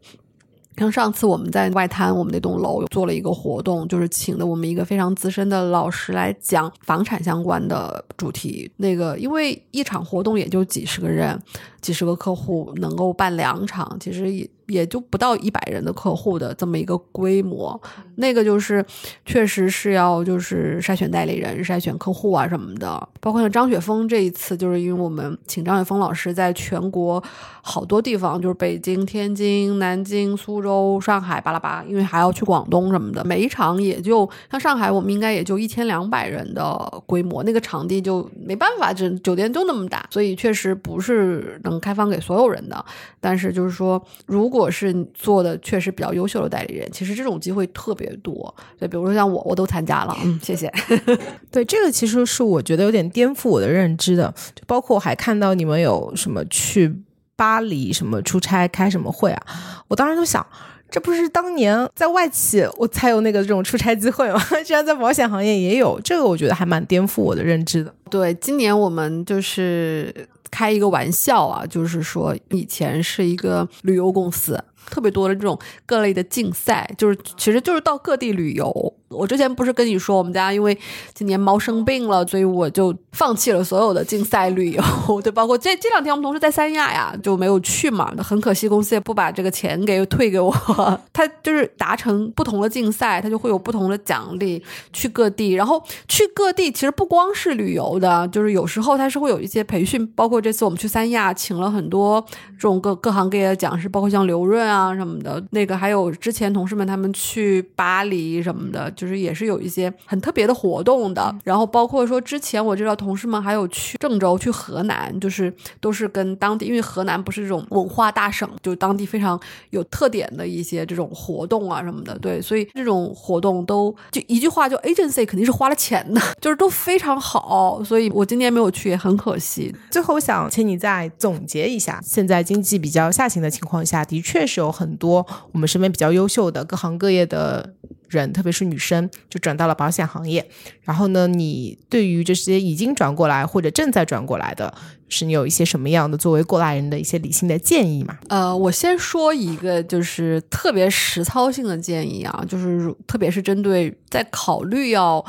[0.78, 8.70] 像上次我们在外滩，我们那栋楼做了一个活动，就是请的我们一个非常资深的老师来讲房产相关的主题。
[8.76, 11.38] 那个因为一场活动也就几十个人。
[11.80, 17.78] 几十个客户能够办两场，其实也也就不到一百人的客户的这么一个规模。
[18.16, 18.84] 那个就是
[19.26, 23.08] 确实是要就是筛选代理人、筛选客户啊什么的。
[23.20, 27.22] 包括像张雪峰这一次，就是因为我们请张雪峰老师在全国
[27.62, 41.28] 好多地方，就是北京、天津、南京、苏州、上海巴拉巴，因为还要去广东什么的，每一场也就像上海，我们应该也就一千两百人的规模，那个场地就没办法，这酒店就那么大，所以确实不是。
[41.64, 42.82] 能开放给所有人的，
[43.20, 48.54] 但是就是说，如果是做的确实比较优秀的代理人，其实这种机会特别多。
[48.78, 50.16] 对，比如说像我，我都参加了。
[50.24, 50.72] 嗯，谢谢。
[51.52, 54.34] 对，这个其实是我觉得有点颠覆我的认知的。
[54.54, 56.94] 就包括我还看到你们有什么去
[57.36, 59.42] 巴黎什么出差开什么会啊，
[59.88, 60.44] 我当时就想。
[60.90, 64.40] 这不是当年在外企我才有那个这种出差机会吗？
[64.64, 67.94] 居然在保险行业也有，这个我觉得还蛮颠覆我的认知的。
[68.08, 78.97] 对，今年我们就是开一个玩笑啊，就是说以前是一个旅游公司，特别多的这种各类的竞赛，就是其实就是到各地旅游。
[79.10, 80.76] 我之前不是跟你说，我们家因为
[81.14, 84.82] 今年猫生病了，所以我就放弃了所有的竞赛旅游，
[85.22, 88.12] 对，包括这这两天我们同事在三亚呀，就没有去嘛。
[88.22, 90.54] 很可惜，公司也不把这个钱给退给我。
[91.12, 94.62] 他就是达成不同的竞赛，他就会有不同的奖励。
[94.92, 102.22] 去各地，然后去各地，其实不光是旅游的，就是有时候他是会有一些培训，包括这次我们去三亚，请了很多
[102.56, 108.92] 这种各各行各业的讲师，包括像刘润啊什么的，那个还有之前同事们他们去巴黎什么的。
[108.98, 119.40] 就是也是有一些很特别的活动的，然后包括说之前我知道同事们还有去郑州、去河南，就是都是跟当地，因为河南不是这种文化大省，就当地非常
[119.70, 129.72] 有特点的一些这种活动啊什么的，对，所以这种活动都就一句话，就 agency 肯定是花了钱的， 就是都非常好，所以我今年没有去也很可惜。
[129.92, 137.74] 最后想请你再总结一下，现在经济比较下行的情况下，的确是有很多我们身边比较优秀的各行各业的。
[138.08, 140.48] 人，特别是女生，就转到了保险行业。
[140.82, 144.72] 然后呢，你对于这些已经转过来或者正在转过来的，
[145.08, 148.18] 是你有一些什么样的作为过来人的一些理性的建议吗？
[148.28, 155.24] 呃，我先说一个，就是特别实操性的建议啊，就是特别是针对在考虑要。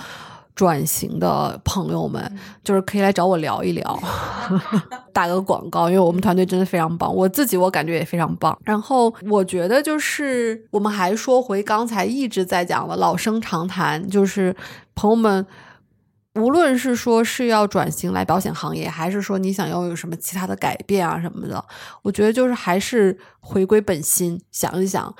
[0.59, 2.21] 转型的朋友们，
[2.65, 3.99] 就是可以来找我聊一聊，
[5.13, 8.59] 打个广告，因为我们团队真的非常棒，我自己我感觉也非常棒。
[8.65, 14.53] 然后我觉得就是我们还说回刚才一直在讲的老生常谈，就是
[14.95, 15.47] 朋友们。
[16.35, 21.63] 无论是说是要转型来保险行业，还是说你想要有什么其他的改变啊什么的，
[22.03, 25.13] 我觉得就是还是回归本心，想一想，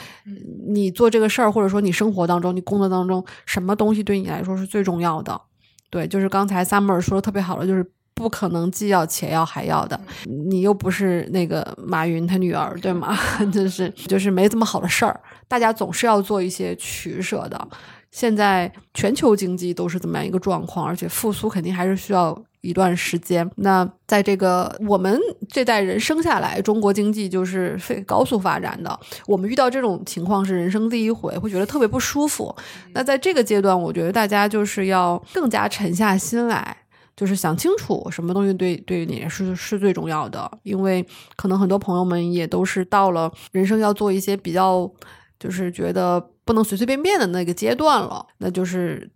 [0.67, 5.41] 你做这个事儿，或者说你生活当中、你工作当中，什么东西对你来说是最重要的？
[5.89, 7.83] 对，就是刚才 Summer 说的特别好的，就是
[8.13, 13.17] 不可能既要且要还要的，你又不是那个马云他女儿，对吗？
[13.51, 17.67] 就是就是没这么好的事儿，大家总是要做一些取舍的。
[18.11, 23.49] 现在全球经济都是怎么样一个状况，而且复苏肯定还是需要一段时间。
[23.57, 28.99] 那在这个我们这代人生下来，中国经济就是非高速发展的。
[29.27, 32.53] 我们遇到这种情况是人生第一回，会觉得特别不舒服。
[32.93, 36.75] 那在这个阶段，我觉得大家就是要更加沉下心来，
[37.15, 40.51] 就是想清楚什么东西对对你是是最重要的。
[40.63, 41.05] 因为
[41.35, 44.91] 可能很多朋友们也都是到了人生要做一些比较，
[45.39, 46.31] 就是觉得。
[46.49, 49.07] 不能随随便便的那个阶段了，那就是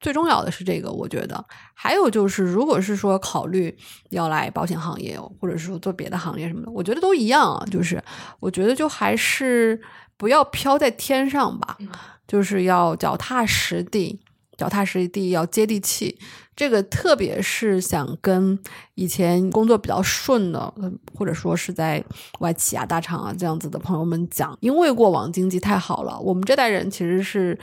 [0.00, 3.72] 最重要的是这个，我觉得还有就是，如果是说考虑
[4.08, 7.64] 要来保险行业，或者是说做别的行业什么的，我觉得都一样啊。
[7.70, 8.02] 就是
[8.40, 9.80] 我觉得就还是
[10.16, 11.78] 不要飘在天上吧，
[12.26, 14.20] 就是要脚踏实地，
[14.60, 16.18] 脚踏实地要接地气。
[16.54, 18.58] 这个特别是想跟
[18.94, 20.70] 以前工作比较顺的，
[21.14, 22.04] 或者说是在
[22.40, 27.58] 外企啊、大厂啊这样子的朋友们讲，因为过往经济太好了，我们这代人其实是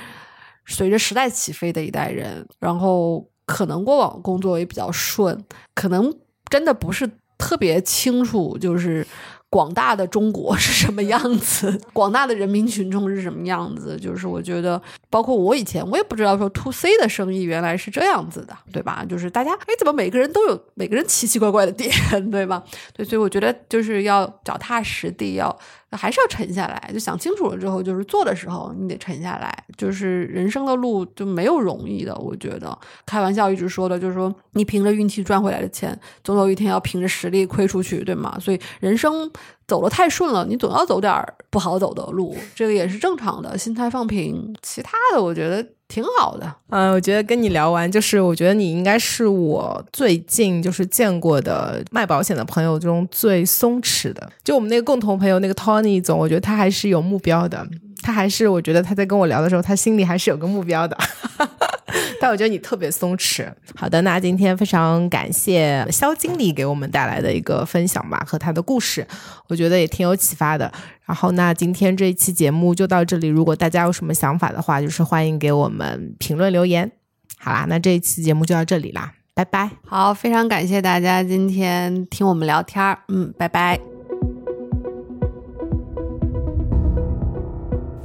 [0.66, 5.46] 随着时代起飞的一代人，然后可能过往工作也比较顺，
[5.76, 6.12] 可能
[6.50, 9.06] 真的不是特别清楚，就是
[9.50, 14.82] 广大的中国是什么样子， 广大的人民群众是什么样子，就是我觉得。
[15.10, 19.06] 包括我以前，我也不知道说 to C 的生意原来是这样子的，对吧？
[19.08, 21.90] 就是大家，哎，怎么每个人都有每个人奇奇怪怪的点，
[22.30, 22.62] 对吧？
[22.94, 25.58] 对，所以我觉得就是要脚踏实地，要
[25.92, 29.64] 还是要沉下来，就想清楚了之后，就是做的时候你得沉下来。
[29.78, 38.38] 就是人生的路就没有容易的，我觉得开玩笑一直说的就是说，你凭着运气赚回来的钱，总有一天要凭着实力亏出去，对吗？
[38.40, 39.32] 所以人生
[39.68, 44.98] 走的太顺了，你总要走点不好走的路，这个也是正常的，心态放平，其他。
[45.14, 54.30] 的我觉得挺好的，嗯，我觉得跟你聊完，就是我觉得你应该是我最近就是见过的卖保险的朋友中最松弛的。
[54.44, 57.66] 就我们那个共同朋友那个 Tony 总，我觉得他还是有目标的，
[58.08, 60.98] 他还是我觉得他在跟我聊的时候，他心里还是有个目标的。
[62.22, 63.46] 但我觉得你特别松弛。
[63.76, 69.06] 好的，那今天非常感谢肖经理给我们带来的一个分享吧，和他的故事，
[69.50, 70.72] 我觉得也挺有启发的。
[71.06, 73.28] 然后，那今天这一期节目就到这里。
[73.28, 76.90] 如果大家有什么想法的话，就是欢迎给我们评论留言。
[77.38, 79.70] 好啦，那这一期节目就到这里啦，拜拜。
[79.86, 83.97] 好，非常感谢大家今天听我们聊天儿，嗯，拜拜。